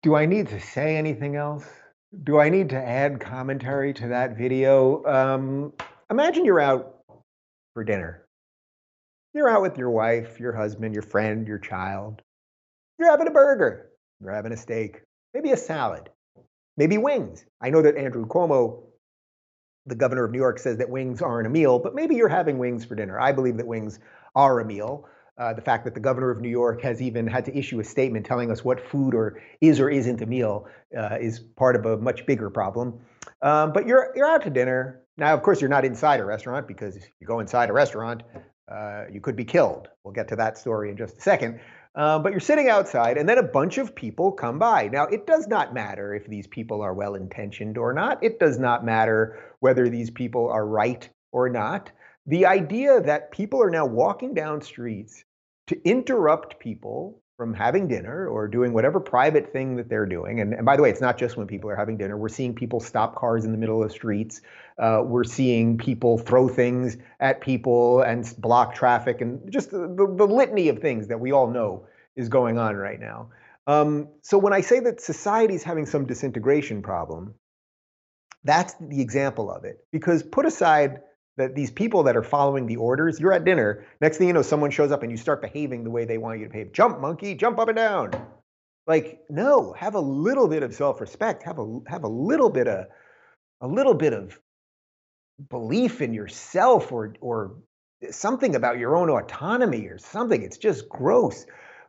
Do 0.04 0.14
I 0.14 0.28
need 0.28 0.48
to 0.50 0.60
say 0.60 0.96
anything 0.96 1.36
else? 1.36 1.66
Do 2.22 2.40
I 2.40 2.50
need 2.50 2.70
to 2.70 2.78
add 2.78 3.20
commentary 3.20 3.92
to 3.94 4.10
that 4.10 4.38
video? 4.38 5.04
Um, 5.06 5.74
imagine 6.12 6.46
you're 6.46 6.60
out 6.60 7.00
for 7.74 7.84
dinner. 7.84 8.24
You're 9.34 9.50
out 9.50 9.64
with 9.64 9.80
your 9.80 9.90
wife, 9.90 10.40
your 10.40 10.54
husband, 10.54 10.94
your 10.94 11.02
friend, 11.02 11.48
your 11.48 11.58
child. 11.58 12.22
You're 13.00 13.10
having 13.10 13.28
a 13.28 13.32
burger. 13.32 13.90
You're 14.22 14.32
having 14.32 14.52
a 14.52 14.58
steak, 14.58 15.02
maybe 15.34 15.52
a 15.52 15.58
salad, 15.58 16.10
maybe 16.78 17.00
wings. 17.00 17.46
I 17.60 17.72
know 17.72 17.82
that 17.82 17.98
Andrew 17.98 18.28
Cuomo, 18.28 18.84
the 19.88 19.96
governor 19.96 20.26
of 20.26 20.32
New 20.32 20.38
York, 20.38 20.60
says 20.60 20.78
that 20.78 20.92
wings 20.92 21.24
aren't 21.24 21.48
a 21.48 21.50
meal, 21.50 21.80
but 21.80 21.96
maybe 21.96 22.16
you're 22.16 22.30
having 22.30 22.60
wings 22.60 22.86
for 22.86 22.94
dinner. 22.94 23.20
I 23.20 23.32
believe 23.32 23.58
that 23.58 23.66
wings 23.66 24.00
are 24.36 24.60
a 24.60 24.66
meal. 24.66 25.08
Uh, 25.36 25.52
the 25.52 25.62
fact 25.62 25.84
that 25.84 25.96
the 25.96 26.00
governor 26.00 26.30
of 26.30 26.42
New 26.42 26.50
York 26.50 26.82
has 26.84 27.02
even 27.02 27.26
had 27.26 27.44
to 27.44 27.58
issue 27.58 27.80
a 27.80 27.84
statement 27.84 28.24
telling 28.24 28.52
us 28.52 28.64
what 28.64 28.80
food 28.80 29.16
or 29.16 29.42
is 29.62 29.80
or 29.80 29.90
isn't 29.90 30.22
a 30.22 30.28
meal 30.28 30.68
uh, 30.96 31.18
is 31.20 31.40
part 31.40 31.76
of 31.76 31.86
a 31.88 31.98
much 31.98 32.24
bigger 32.28 32.52
problem. 32.52 33.00
Um, 33.42 33.74
but 33.74 33.88
you're 33.88 34.14
you're 34.16 34.28
out 34.28 34.44
to 34.44 34.52
dinner 34.52 35.02
now. 35.18 35.34
Of 35.34 35.42
course, 35.42 35.60
you're 35.60 35.72
not 35.72 35.86
inside 35.86 36.20
a 36.20 36.26
restaurant 36.26 36.68
because 36.68 36.96
if 36.96 37.10
you 37.20 37.26
go 37.26 37.40
inside 37.40 37.72
a 37.72 37.74
restaurant, 37.74 38.22
uh, 38.72 39.06
you 39.12 39.22
could 39.22 39.36
be 39.36 39.44
killed. 39.44 39.88
We'll 40.04 40.14
get 40.14 40.28
to 40.28 40.36
that 40.36 40.58
story 40.58 40.92
in 40.92 40.98
just 40.98 41.18
a 41.18 41.22
second. 41.22 41.60
Uh, 41.96 42.18
but 42.18 42.32
you're 42.32 42.40
sitting 42.40 42.70
outside, 42.70 43.18
and 43.18 43.30
then 43.30 43.38
a 43.38 43.44
bunch 43.44 43.78
of 43.78 43.94
people 43.94 44.32
come 44.32 44.58
by. 44.58 44.88
Now, 44.88 45.04
it 45.06 45.28
does 45.28 45.48
not 45.48 45.76
matter 45.76 46.16
if 46.16 46.26
these 46.26 46.48
people 46.48 46.82
are 46.82 46.94
well 46.94 47.14
intentioned 47.14 47.78
or 47.78 47.94
not. 47.94 48.24
It 48.24 48.40
does 48.40 48.58
not 48.58 48.84
matter 48.84 49.40
whether 49.60 49.88
these 49.90 50.10
people 50.10 50.50
are 50.50 50.66
right 50.66 51.08
or 51.32 51.50
not 51.50 51.92
the 52.26 52.46
idea 52.46 53.02
that 53.02 53.32
people 53.32 53.62
are 53.62 53.70
now 53.70 53.86
walking 53.86 54.34
down 54.34 54.62
streets 54.62 55.24
to 55.68 55.82
interrupt 55.84 56.60
people 56.60 57.22
from 57.38 57.54
having 57.54 57.88
dinner 57.88 58.28
or 58.28 58.48
doing 58.48 58.74
whatever 58.74 59.00
private 59.00 59.52
thing 59.52 59.76
that 59.76 59.90
they're 59.90 60.06
doing. 60.06 60.40
And, 60.40 60.54
and 60.54 60.66
by 60.66 60.76
the 60.76 60.84
way, 60.84 60.90
it's 60.90 61.02
not 61.02 61.18
just 61.18 61.36
when 61.36 61.48
people 61.48 61.70
are 61.70 61.76
having 61.76 61.98
dinner. 61.98 62.16
We're 62.16 62.30
seeing 62.30 62.54
people 62.54 62.80
stop 62.80 63.16
cars 63.16 63.44
in 63.44 63.52
the 63.52 63.58
middle 63.58 63.82
of 63.82 63.90
the 63.90 63.94
streets. 63.94 64.42
Uh, 64.78 65.02
we're 65.04 65.24
seeing 65.24 65.78
people 65.78 66.18
throw 66.18 66.48
things 66.48 66.98
at 67.20 67.42
people 67.42 68.02
and 68.02 68.32
block 68.38 68.76
traffic 68.76 69.22
and 69.22 69.52
just 69.52 69.72
the, 69.72 69.80
the, 69.80 70.16
the 70.16 70.26
litany 70.26 70.70
of 70.70 70.80
things 70.80 71.08
that 71.08 71.20
we 71.20 71.32
all 71.32 71.50
know 71.50 71.88
is 72.16 72.30
going 72.30 72.60
on 72.60 72.76
right 72.76 73.00
now. 73.00 73.30
Um, 73.66 74.10
so 74.22 74.38
when 74.38 74.54
I 74.54 74.62
say 74.62 74.80
that 74.82 75.02
society 75.02 75.56
is 75.56 75.64
having 75.64 75.86
some 75.86 76.06
disintegration 76.06 76.84
problem, 76.84 77.34
that's 78.44 78.76
the 78.80 79.02
example 79.02 79.52
of 79.52 79.64
it. 79.64 79.86
Because 79.92 80.22
put 80.22 80.46
aside 80.46 81.02
that 81.38 81.56
these 81.56 81.72
people 81.72 82.04
that 82.04 82.16
are 82.16 82.24
following 82.24 82.68
the 82.68 82.76
orders, 82.76 83.20
you're 83.20 83.34
at 83.34 83.44
dinner, 83.44 83.86
next 84.02 84.18
thing 84.18 84.28
you 84.28 84.34
know, 84.34 84.42
someone 84.42 84.72
shows 84.72 84.92
up 84.92 85.02
and 85.02 85.12
you 85.12 85.18
start 85.18 85.42
behaving 85.42 85.84
the 85.84 85.90
way 85.90 86.06
they 86.06 86.18
want 86.18 86.40
you 86.40 86.46
to 86.46 86.52
behave. 86.52 86.72
Jump, 86.72 87.00
monkey, 87.00 87.34
jump 87.34 87.60
up 87.60 87.70
and 87.70 87.78
down. 87.78 88.12
Like, 88.86 89.22
no, 89.30 89.74
have 89.74 89.96
a 89.96 90.00
little 90.00 90.48
bit 90.48 90.62
of 90.62 90.74
self-respect. 90.74 91.44
Have 91.44 91.58
a 91.58 91.80
have 91.88 92.04
a 92.04 92.10
little 92.10 92.50
bit 92.50 92.68
of 92.68 92.86
a 93.62 93.68
little 93.68 93.94
bit 93.94 94.14
of 94.14 94.40
belief 95.50 96.02
in 96.02 96.14
yourself 96.14 96.92
or 96.92 97.16
or 97.22 97.56
something 98.12 98.56
about 98.56 98.78
your 98.78 98.96
own 98.96 99.10
autonomy 99.10 99.88
or 99.88 99.98
something. 99.98 100.44
It's 100.44 100.58
just 100.58 100.90
gross. 100.90 101.46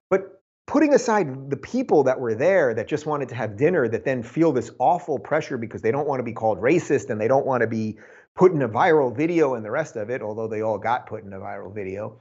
But 0.08 0.40
putting 0.66 0.94
aside 0.94 1.50
the 1.50 1.56
people 1.56 2.04
that 2.04 2.20
were 2.20 2.34
there 2.34 2.74
that 2.74 2.88
just 2.88 3.06
wanted 3.06 3.28
to 3.30 3.34
have 3.34 3.56
dinner 3.56 3.88
that 3.88 4.04
then 4.04 4.22
feel 4.22 4.52
this 4.52 4.70
awful 4.78 5.18
pressure 5.18 5.58
because 5.58 5.82
they 5.82 5.90
don't 5.90 6.06
want 6.06 6.20
to 6.20 6.24
be 6.24 6.32
called 6.32 6.58
racist 6.58 7.10
and 7.10 7.20
they 7.20 7.28
don't 7.28 7.44
want 7.44 7.60
to 7.62 7.66
be 7.66 7.98
put 8.34 8.52
in 8.52 8.62
a 8.62 8.68
viral 8.68 9.14
video 9.14 9.54
and 9.54 9.64
the 9.64 9.70
rest 9.70 9.96
of 9.96 10.10
it, 10.10 10.22
although 10.22 10.48
they 10.48 10.60
all 10.60 10.78
got 10.78 11.06
put 11.06 11.24
in 11.24 11.32
a 11.32 11.38
viral 11.38 11.74
video. 11.74 12.18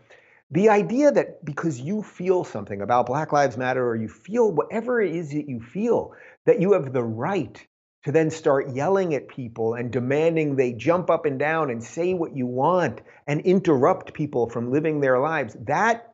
The 0.51 0.69
idea 0.69 1.11
that 1.11 1.43
because 1.43 1.79
you 1.79 2.03
feel 2.03 2.43
something 2.43 2.81
about 2.81 3.07
Black 3.07 3.31
Lives 3.31 3.57
Matter 3.57 3.87
or 3.87 3.95
you 3.95 4.07
feel 4.07 4.51
whatever 4.51 5.01
it 5.01 5.15
is 5.15 5.31
that 5.31 5.49
you 5.49 5.59
feel, 5.59 6.13
that 6.45 6.61
you 6.61 6.73
have 6.73 6.93
the 6.93 7.03
right 7.03 7.65
to 8.05 8.11
then 8.11 8.29
start 8.29 8.75
yelling 8.75 9.15
at 9.15 9.27
people 9.27 9.73
and 9.73 9.91
demanding 9.91 10.55
they 10.55 10.73
jump 10.73 11.09
up 11.09 11.25
and 11.25 11.39
down 11.39 11.69
and 11.69 11.83
say 11.83 12.13
what 12.13 12.35
you 12.35 12.45
want 12.45 13.01
and 13.25 13.41
interrupt 13.41 14.13
people 14.13 14.49
from 14.49 14.71
living 14.71 14.99
their 14.99 15.19
lives, 15.19 15.55
that 15.61 16.13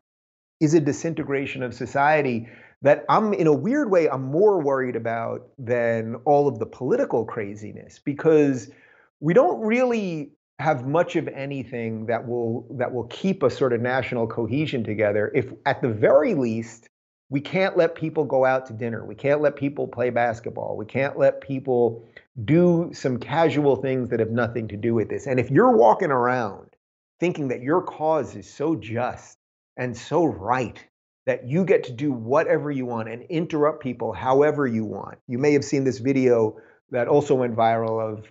is 0.60 0.72
a 0.74 0.80
disintegration 0.80 1.62
of 1.62 1.74
society 1.74 2.48
that 2.82 3.04
I'm, 3.08 3.34
in 3.34 3.46
a 3.46 3.52
weird 3.52 3.90
way, 3.90 4.08
I'm 4.08 4.22
more 4.22 4.60
worried 4.62 4.96
about 4.96 5.48
than 5.58 6.14
all 6.24 6.48
of 6.48 6.58
the 6.58 6.66
political 6.66 7.26
craziness 7.26 7.98
because 7.98 8.70
we 9.20 9.34
don't 9.34 9.60
really 9.60 10.32
have 10.58 10.86
much 10.86 11.16
of 11.16 11.28
anything 11.28 12.06
that 12.06 12.26
will 12.26 12.66
that 12.78 12.92
will 12.92 13.04
keep 13.04 13.42
a 13.42 13.50
sort 13.50 13.72
of 13.72 13.80
national 13.80 14.26
cohesion 14.26 14.84
together 14.84 15.30
if 15.34 15.50
at 15.64 15.80
the 15.80 15.88
very 15.88 16.34
least 16.34 16.88
we 17.30 17.40
can't 17.40 17.76
let 17.76 17.94
people 17.94 18.24
go 18.24 18.44
out 18.44 18.66
to 18.66 18.72
dinner. 18.72 19.06
We 19.06 19.14
can't 19.14 19.40
let 19.40 19.54
people 19.54 19.86
play 19.86 20.10
basketball. 20.10 20.76
We 20.76 20.84
can't 20.84 21.16
let 21.16 21.40
people 21.40 22.04
do 22.44 22.90
some 22.92 23.18
casual 23.18 23.76
things 23.76 24.10
that 24.10 24.18
have 24.18 24.32
nothing 24.32 24.66
to 24.68 24.76
do 24.76 24.94
with 24.94 25.08
this. 25.08 25.28
And 25.28 25.38
if 25.38 25.48
you're 25.48 25.76
walking 25.76 26.10
around 26.10 26.70
thinking 27.20 27.48
that 27.48 27.62
your 27.62 27.82
cause 27.82 28.34
is 28.34 28.52
so 28.52 28.74
just 28.74 29.38
and 29.76 29.96
so 29.96 30.24
right 30.24 30.84
that 31.26 31.46
you 31.46 31.64
get 31.64 31.84
to 31.84 31.92
do 31.92 32.10
whatever 32.10 32.70
you 32.70 32.86
want 32.86 33.08
and 33.08 33.22
interrupt 33.24 33.82
people 33.82 34.12
however 34.12 34.66
you 34.66 34.84
want. 34.84 35.18
You 35.28 35.38
may 35.38 35.52
have 35.52 35.64
seen 35.64 35.84
this 35.84 35.98
video 35.98 36.56
that 36.90 37.06
also 37.06 37.34
went 37.34 37.54
viral 37.54 38.00
of 38.02 38.26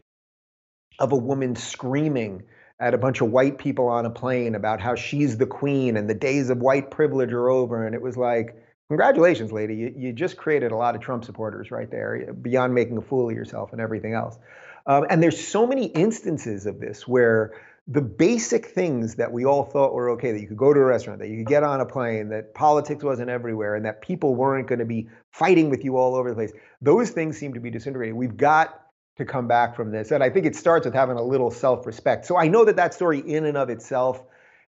of 0.99 1.11
a 1.11 1.15
woman 1.15 1.55
screaming 1.55 2.43
at 2.79 2.93
a 2.93 2.97
bunch 2.97 3.21
of 3.21 3.31
white 3.31 3.57
people 3.57 3.87
on 3.87 4.05
a 4.05 4.09
plane 4.09 4.55
about 4.55 4.79
how 4.79 4.95
she's 4.95 5.37
the 5.37 5.45
queen 5.45 5.97
and 5.97 6.09
the 6.09 6.13
days 6.13 6.49
of 6.49 6.59
white 6.59 6.91
privilege 6.91 7.33
are 7.33 7.49
over. 7.49 7.85
And 7.85 7.93
it 7.93 8.01
was 8.01 8.15
like, 8.15 8.55
congratulations, 8.87 9.51
lady. 9.51 9.75
You, 9.75 9.93
you 9.97 10.13
just 10.13 10.37
created 10.37 10.71
a 10.71 10.75
lot 10.75 10.95
of 10.95 11.01
Trump 11.01 11.25
supporters 11.25 11.71
right 11.71 11.89
there, 11.89 12.33
beyond 12.33 12.73
making 12.73 12.97
a 12.97 13.01
fool 13.01 13.29
of 13.29 13.35
yourself 13.35 13.73
and 13.73 13.81
everything 13.81 14.13
else. 14.13 14.37
Um, 14.85 15.05
and 15.09 15.21
there's 15.21 15.45
so 15.45 15.67
many 15.67 15.85
instances 15.87 16.65
of 16.65 16.79
this 16.79 17.07
where 17.07 17.53
the 17.87 18.01
basic 18.01 18.67
things 18.67 19.15
that 19.15 19.31
we 19.31 19.45
all 19.45 19.63
thought 19.63 19.93
were 19.93 20.11
okay 20.11 20.31
that 20.31 20.39
you 20.39 20.47
could 20.47 20.57
go 20.57 20.73
to 20.73 20.79
a 20.79 20.85
restaurant, 20.85 21.19
that 21.19 21.27
you 21.27 21.37
could 21.37 21.47
get 21.47 21.63
on 21.63 21.81
a 21.81 21.85
plane, 21.85 22.29
that 22.29 22.53
politics 22.53 23.03
wasn't 23.03 23.29
everywhere, 23.29 23.75
and 23.75 23.85
that 23.85 24.01
people 24.01 24.35
weren't 24.35 24.67
going 24.67 24.79
to 24.79 24.85
be 24.85 25.09
fighting 25.31 25.69
with 25.69 25.83
you 25.83 25.97
all 25.97 26.15
over 26.15 26.29
the 26.29 26.35
place, 26.35 26.51
those 26.81 27.09
things 27.09 27.37
seem 27.37 27.55
to 27.55 27.59
be 27.59 27.71
disintegrating. 27.71 28.15
We've 28.15 28.37
got 28.37 28.79
to 29.19 29.25
come 29.25 29.47
back 29.47 29.75
from 29.75 29.91
this. 29.91 30.11
And 30.11 30.23
I 30.23 30.29
think 30.29 30.45
it 30.45 30.55
starts 30.55 30.85
with 30.85 30.95
having 30.95 31.17
a 31.17 31.23
little 31.23 31.51
self-respect. 31.51 32.25
So 32.25 32.37
I 32.37 32.47
know 32.47 32.65
that 32.65 32.75
that 32.75 32.93
story 32.93 33.19
in 33.19 33.45
and 33.45 33.55
of 33.55 33.69
itself 33.69 34.23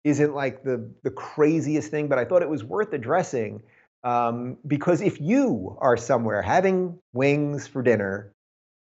isn't 0.03 0.33
like 0.33 0.63
the 0.63 0.89
the 1.03 1.11
craziest 1.11 1.91
thing, 1.91 2.07
but 2.07 2.17
I 2.17 2.25
thought 2.25 2.41
it 2.41 2.49
was 2.49 2.63
worth 2.63 2.93
addressing 2.93 3.61
um, 4.03 4.57
because 4.67 5.01
if 5.01 5.19
you 5.19 5.77
are 5.81 5.97
somewhere 5.97 6.41
having 6.41 6.99
wings 7.13 7.67
for 7.67 7.81
dinner, 7.81 8.31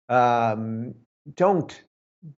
um, 0.10 0.94
don't 1.36 1.84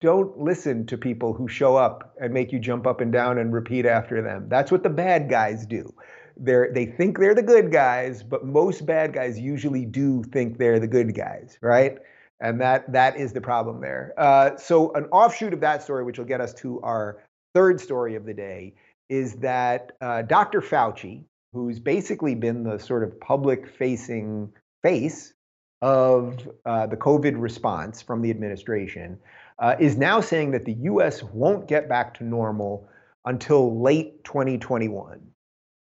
don't 0.02 0.38
listen 0.38 0.86
to 0.88 0.98
people 0.98 1.34
who 1.34 1.48
show 1.48 1.76
up 1.76 2.16
and 2.22 2.34
make 2.34 2.52
you 2.52 2.60
jump 2.60 2.88
up 2.88 3.02
and 3.02 3.12
down 3.12 3.38
and 3.38 3.54
repeat 3.54 3.86
after 3.86 4.22
them. 4.22 4.48
That's 4.48 4.72
what 4.72 4.84
the 4.84 4.90
bad 4.90 5.30
guys 5.30 5.66
do. 5.66 5.94
They're, 6.38 6.72
they 6.74 6.86
think 6.86 7.18
they're 7.18 7.36
the 7.36 7.42
good 7.42 7.72
guys, 7.72 8.24
but 8.24 8.46
most 8.46 8.86
bad 8.86 9.14
guys 9.14 9.40
usually 9.40 9.86
do 9.86 10.24
think 10.24 10.58
they're 10.58 10.80
the 10.80 10.88
good 10.88 11.14
guys, 11.16 11.58
right? 11.62 11.98
And 12.40 12.62
that 12.62 12.92
that 12.92 13.18
is 13.18 13.34
the 13.34 13.42
problem 13.42 13.82
there. 13.82 14.14
Uh, 14.18 14.56
so 14.58 14.94
an 14.94 15.06
offshoot 15.06 15.54
of 15.54 15.60
that 15.62 15.84
story, 15.84 16.04
which 16.04 16.18
will 16.18 16.26
get 16.26 16.42
us 16.42 16.54
to 16.56 16.80
our 16.82 17.24
third 17.54 17.82
story 17.82 18.16
of 18.16 18.26
the 18.26 18.34
day, 18.34 18.74
is 19.10 19.36
that 19.36 19.92
uh, 20.02 20.22
Dr. 20.22 20.62
Fauci, 20.62 21.24
who's 21.54 21.80
basically 21.80 22.36
been 22.36 22.64
the 22.64 22.78
sort 22.78 23.04
of 23.04 23.20
public-facing 23.20 24.52
face 24.84 25.34
of 25.82 26.48
uh, 26.66 26.86
the 26.88 26.98
COVID 26.98 27.40
response 27.40 28.02
from 28.02 28.22
the 28.22 28.30
administration, 28.30 29.18
uh, 29.58 29.76
is 29.80 29.98
now 29.98 30.22
saying 30.22 30.52
that 30.52 30.66
the 30.66 30.74
U.S. 30.74 31.24
won't 31.24 31.68
get 31.68 31.90
back 31.90 32.14
to 32.16 32.24
normal 32.24 32.88
until 33.26 33.82
late 33.82 34.24
2021. 34.24 35.20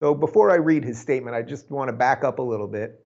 So 0.02 0.14
before 0.14 0.52
I 0.52 0.56
read 0.56 0.84
his 0.84 1.00
statement, 1.00 1.36
I 1.36 1.42
just 1.42 1.72
want 1.72 1.88
to 1.88 1.94
back 1.94 2.24
up 2.24 2.40
a 2.40 2.42
little 2.42 2.68
bit. 2.68 3.04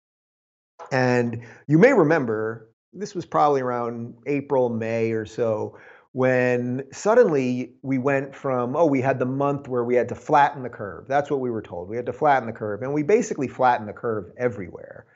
And 0.93 1.43
you 1.67 1.79
may 1.79 1.93
remember 1.93 2.69
this 2.95 3.15
was 3.15 3.27
probably 3.27 3.61
around 3.61 4.15
April, 4.27 4.69
May 4.69 5.13
or 5.13 5.27
so, 5.27 5.79
when 6.13 6.85
suddenly 6.93 7.75
we 7.83 7.99
went 7.99 8.35
from, 8.35 8.77
oh, 8.77 8.87
we 8.87 9.01
had 9.01 9.19
the 9.19 9.27
month 9.27 9.67
where 9.67 9.85
we 9.85 9.97
had 9.97 10.09
to 10.11 10.15
flatten 10.15 10.63
the 10.63 10.69
curve. 10.69 11.07
That's 11.09 11.31
what 11.31 11.41
we 11.41 11.51
were 11.51 11.63
told. 11.63 11.89
We 11.89 11.97
had 11.97 12.07
to 12.07 12.13
flatten 12.13 12.47
the 12.47 12.53
curve. 12.53 12.83
And 12.83 12.93
we 12.93 13.03
basically 13.03 13.49
flattened 13.49 13.89
the 13.89 13.95
curve 13.95 14.31
everywhere. 14.37 15.07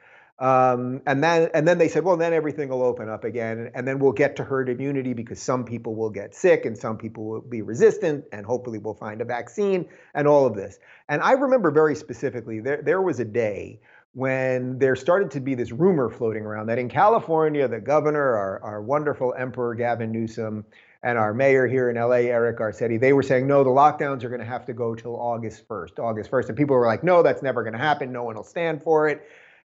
Um, 0.40 1.02
and 1.04 1.22
then 1.22 1.50
and 1.52 1.66
then 1.66 1.78
they 1.78 1.88
said, 1.88 2.04
well, 2.04 2.16
then 2.16 2.32
everything 2.32 2.68
will 2.68 2.84
open 2.84 3.08
up 3.08 3.24
again, 3.24 3.72
and 3.74 3.88
then 3.88 3.98
we'll 3.98 4.12
get 4.12 4.36
to 4.36 4.44
herd 4.44 4.68
immunity 4.68 5.12
because 5.12 5.42
some 5.42 5.64
people 5.64 5.96
will 5.96 6.10
get 6.10 6.32
sick 6.32 6.64
and 6.64 6.78
some 6.78 6.96
people 6.96 7.24
will 7.24 7.40
be 7.40 7.60
resistant, 7.60 8.24
and 8.30 8.46
hopefully 8.46 8.78
we'll 8.78 8.94
find 8.94 9.20
a 9.20 9.24
vaccine 9.24 9.88
and 10.14 10.28
all 10.28 10.46
of 10.46 10.54
this. 10.54 10.78
And 11.08 11.22
I 11.22 11.32
remember 11.32 11.72
very 11.72 11.96
specifically 11.96 12.60
there 12.60 12.80
there 12.82 13.02
was 13.02 13.18
a 13.18 13.24
day 13.24 13.80
when 14.18 14.80
there 14.80 14.96
started 14.96 15.30
to 15.30 15.38
be 15.38 15.54
this 15.54 15.70
rumor 15.70 16.10
floating 16.10 16.42
around 16.42 16.66
that 16.66 16.76
in 16.76 16.88
California, 16.88 17.68
the 17.68 17.78
governor, 17.78 18.34
our, 18.34 18.60
our 18.64 18.82
wonderful 18.82 19.32
Emperor 19.38 19.76
Gavin 19.76 20.10
Newsom, 20.10 20.64
and 21.04 21.16
our 21.16 21.32
mayor 21.32 21.68
here 21.68 21.88
in 21.88 21.94
LA, 21.94 22.26
Eric 22.26 22.58
Garcetti, 22.58 22.98
they 22.98 23.12
were 23.12 23.22
saying, 23.22 23.46
no, 23.46 23.62
the 23.62 23.70
lockdowns 23.70 24.24
are 24.24 24.28
going 24.28 24.40
to 24.40 24.46
have 24.46 24.66
to 24.66 24.72
go 24.72 24.96
till 24.96 25.14
August 25.14 25.68
1st, 25.68 26.00
August 26.00 26.32
1st. 26.32 26.48
And 26.48 26.58
people 26.58 26.74
were 26.74 26.86
like, 26.86 27.04
no, 27.04 27.22
that's 27.22 27.42
never 27.42 27.62
going 27.62 27.74
to 27.74 27.78
happen. 27.78 28.10
No 28.10 28.24
one 28.24 28.34
will 28.34 28.42
stand 28.42 28.82
for 28.82 29.08
it. 29.08 29.24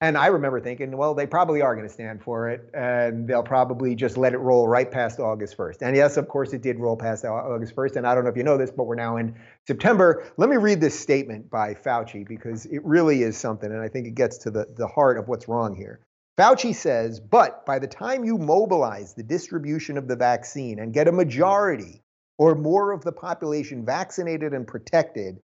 And 0.01 0.17
I 0.17 0.27
remember 0.27 0.59
thinking, 0.59 0.95
well, 0.97 1.13
they 1.13 1.25
probably 1.25 1.61
are 1.61 1.73
going 1.73 1.87
to 1.87 1.93
stand 1.93 2.21
for 2.21 2.49
it, 2.49 2.69
and 2.73 3.27
they'll 3.27 3.43
probably 3.43 3.95
just 3.95 4.17
let 4.17 4.33
it 4.33 4.39
roll 4.39 4.67
right 4.67 4.91
past 4.91 5.19
August 5.19 5.55
1st. 5.55 5.77
And 5.81 5.95
yes, 5.95 6.17
of 6.17 6.27
course, 6.27 6.51
it 6.51 6.61
did 6.61 6.79
roll 6.79 6.97
past 6.97 7.23
August 7.23 7.75
1st. 7.75 7.95
And 7.95 8.05
I 8.05 8.13
don't 8.13 8.25
know 8.25 8.29
if 8.29 8.35
you 8.35 8.43
know 8.43 8.57
this, 8.57 8.71
but 8.71 8.87
we're 8.87 8.95
now 8.95 9.15
in 9.15 9.35
September. 9.65 10.25
Let 10.35 10.49
me 10.49 10.57
read 10.57 10.81
this 10.81 10.99
statement 10.99 11.49
by 11.49 11.75
Fauci 11.75 12.27
because 12.27 12.65
it 12.65 12.83
really 12.83 13.23
is 13.23 13.37
something, 13.37 13.71
and 13.71 13.81
I 13.81 13.87
think 13.87 14.05
it 14.05 14.15
gets 14.15 14.37
to 14.39 14.51
the, 14.51 14.67
the 14.75 14.87
heart 14.87 15.17
of 15.17 15.29
what's 15.29 15.47
wrong 15.47 15.75
here. 15.75 16.01
Fauci 16.37 16.75
says, 16.75 17.21
but 17.21 17.65
by 17.65 17.79
the 17.79 17.87
time 17.87 18.25
you 18.25 18.37
mobilize 18.37 19.13
the 19.13 19.23
distribution 19.23 19.97
of 19.97 20.09
the 20.09 20.17
vaccine 20.17 20.79
and 20.79 20.93
get 20.93 21.07
a 21.07 21.11
majority 21.13 22.03
or 22.37 22.55
more 22.55 22.91
of 22.91 23.05
the 23.05 23.13
population 23.13 23.85
vaccinated 23.85 24.51
and 24.51 24.67
protected, 24.67 25.37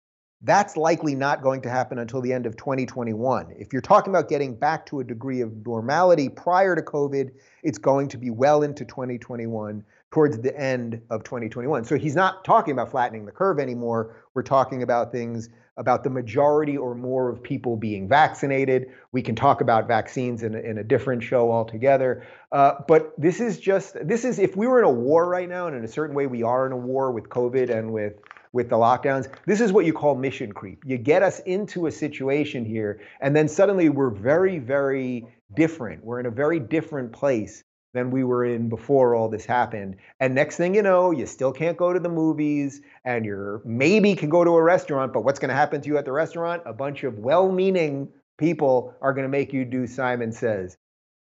that's 0.42 0.76
likely 0.76 1.14
not 1.14 1.42
going 1.42 1.60
to 1.62 1.70
happen 1.70 1.98
until 1.98 2.20
the 2.20 2.32
end 2.32 2.46
of 2.46 2.56
2021. 2.56 3.54
If 3.58 3.72
you're 3.72 3.82
talking 3.82 4.12
about 4.12 4.28
getting 4.28 4.54
back 4.54 4.86
to 4.86 5.00
a 5.00 5.04
degree 5.04 5.40
of 5.40 5.66
normality 5.66 6.28
prior 6.28 6.76
to 6.76 6.82
COVID, 6.82 7.30
it's 7.62 7.78
going 7.78 8.08
to 8.08 8.18
be 8.18 8.30
well 8.30 8.62
into 8.62 8.84
2021, 8.84 9.84
towards 10.10 10.38
the 10.38 10.58
end 10.58 11.00
of 11.10 11.22
2021. 11.24 11.84
So 11.84 11.96
he's 11.96 12.14
not 12.16 12.44
talking 12.44 12.72
about 12.72 12.90
flattening 12.90 13.26
the 13.26 13.32
curve 13.32 13.58
anymore. 13.58 14.16
We're 14.34 14.42
talking 14.42 14.82
about 14.82 15.12
things 15.12 15.48
about 15.76 16.02
the 16.02 16.10
majority 16.10 16.76
or 16.76 16.94
more 16.94 17.28
of 17.28 17.40
people 17.42 17.76
being 17.76 18.08
vaccinated. 18.08 18.86
We 19.12 19.22
can 19.22 19.36
talk 19.36 19.60
about 19.60 19.86
vaccines 19.86 20.42
in 20.42 20.54
in 20.56 20.78
a 20.78 20.84
different 20.84 21.22
show 21.22 21.52
altogether. 21.52 22.26
Uh, 22.50 22.74
but 22.88 23.12
this 23.16 23.38
is 23.38 23.60
just, 23.60 23.96
this 24.06 24.24
is, 24.24 24.38
if 24.38 24.56
we 24.56 24.66
were 24.66 24.80
in 24.80 24.84
a 24.84 24.90
war 24.90 25.28
right 25.28 25.48
now, 25.48 25.68
and 25.68 25.76
in 25.76 25.84
a 25.84 25.88
certain 25.88 26.16
way 26.16 26.26
we 26.26 26.42
are 26.42 26.66
in 26.66 26.72
a 26.72 26.76
war 26.76 27.12
with 27.12 27.28
COVID 27.28 27.70
and 27.70 27.92
with 27.92 28.14
with 28.52 28.68
the 28.68 28.76
lockdowns. 28.76 29.28
This 29.46 29.60
is 29.60 29.72
what 29.72 29.86
you 29.86 29.92
call 29.92 30.14
mission 30.14 30.52
creep. 30.52 30.82
You 30.84 30.98
get 30.98 31.22
us 31.22 31.40
into 31.40 31.86
a 31.86 31.92
situation 31.92 32.64
here, 32.64 33.00
and 33.20 33.34
then 33.34 33.48
suddenly 33.48 33.88
we're 33.88 34.10
very, 34.10 34.58
very 34.58 35.26
different. 35.54 36.04
We're 36.04 36.20
in 36.20 36.26
a 36.26 36.30
very 36.30 36.60
different 36.60 37.12
place 37.12 37.64
than 37.94 38.10
we 38.10 38.22
were 38.22 38.44
in 38.44 38.68
before 38.68 39.14
all 39.14 39.28
this 39.28 39.46
happened. 39.46 39.96
And 40.20 40.34
next 40.34 40.56
thing 40.56 40.74
you 40.74 40.82
know, 40.82 41.10
you 41.10 41.26
still 41.26 41.52
can't 41.52 41.76
go 41.76 41.92
to 41.92 42.00
the 42.00 42.08
movies, 42.08 42.82
and 43.04 43.24
you're 43.24 43.62
maybe 43.64 44.14
can 44.14 44.28
go 44.28 44.44
to 44.44 44.50
a 44.50 44.62
restaurant, 44.62 45.12
but 45.12 45.24
what's 45.24 45.38
going 45.38 45.48
to 45.48 45.54
happen 45.54 45.80
to 45.80 45.88
you 45.88 45.98
at 45.98 46.04
the 46.04 46.12
restaurant? 46.12 46.62
A 46.66 46.72
bunch 46.72 47.04
of 47.04 47.18
well 47.18 47.50
meaning 47.50 48.08
people 48.36 48.94
are 49.00 49.12
going 49.12 49.24
to 49.24 49.30
make 49.30 49.52
you 49.52 49.64
do 49.64 49.86
Simon 49.86 50.32
Says. 50.32 50.76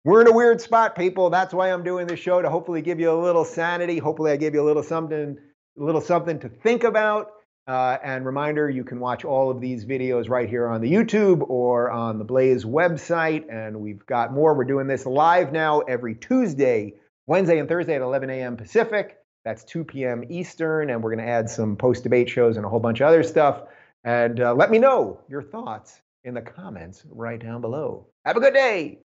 We're 0.03 0.21
in 0.21 0.27
a 0.27 0.31
weird 0.31 0.61
spot, 0.61 0.95
people. 0.95 1.29
That's 1.29 1.53
why 1.53 1.71
I'm 1.71 1.83
doing 1.83 2.07
this 2.07 2.19
show 2.19 2.41
to 2.41 2.49
hopefully 2.49 2.81
give 2.81 2.99
you 2.99 3.11
a 3.11 3.19
little 3.19 3.43
sanity. 3.43 3.97
Hopefully, 3.97 4.31
I 4.31 4.37
give 4.37 4.53
you 4.53 4.61
a 4.61 4.63
little 4.63 4.83
something 4.83 5.37
a 5.77 5.83
little 5.83 6.01
something 6.01 6.39
to 6.39 6.49
think 6.49 6.83
about. 6.83 7.31
Uh, 7.67 7.97
and 8.01 8.25
reminder, 8.25 8.69
you 8.69 8.83
can 8.83 8.99
watch 8.99 9.25
all 9.25 9.51
of 9.51 9.59
these 9.59 9.83
videos 9.83 10.29
right 10.29 10.47
here 10.47 10.67
on 10.67 10.79
the 10.79 10.91
YouTube 10.91 11.49
or 11.49 11.91
on 11.91 12.17
the 12.17 12.23
Blaze 12.23 12.63
website. 12.63 13.51
And 13.51 13.81
we've 13.81 14.05
got 14.05 14.31
more. 14.31 14.53
We're 14.53 14.63
doing 14.63 14.87
this 14.87 15.05
live 15.05 15.51
now 15.51 15.81
every 15.81 16.15
Tuesday, 16.15 16.93
Wednesday, 17.25 17.59
and 17.59 17.67
Thursday 17.67 17.95
at 17.95 18.01
11 18.01 18.29
a.m. 18.29 18.55
Pacific. 18.55 19.17
That's 19.43 19.65
2 19.65 19.83
p.m. 19.83 20.23
Eastern. 20.29 20.89
And 20.89 21.03
we're 21.03 21.13
going 21.13 21.25
to 21.25 21.31
add 21.31 21.49
some 21.49 21.75
post 21.75 22.03
debate 22.03 22.29
shows 22.29 22.55
and 22.55 22.65
a 22.65 22.69
whole 22.69 22.79
bunch 22.79 23.01
of 23.01 23.07
other 23.07 23.23
stuff. 23.23 23.63
And 24.05 24.39
uh, 24.39 24.53
let 24.53 24.71
me 24.71 24.79
know 24.79 25.19
your 25.27 25.43
thoughts 25.43 26.01
in 26.23 26.33
the 26.33 26.41
comments 26.41 27.03
right 27.09 27.39
down 27.39 27.59
below. 27.59 28.07
Have 28.23 28.37
a 28.37 28.39
good 28.39 28.53
day. 28.53 28.99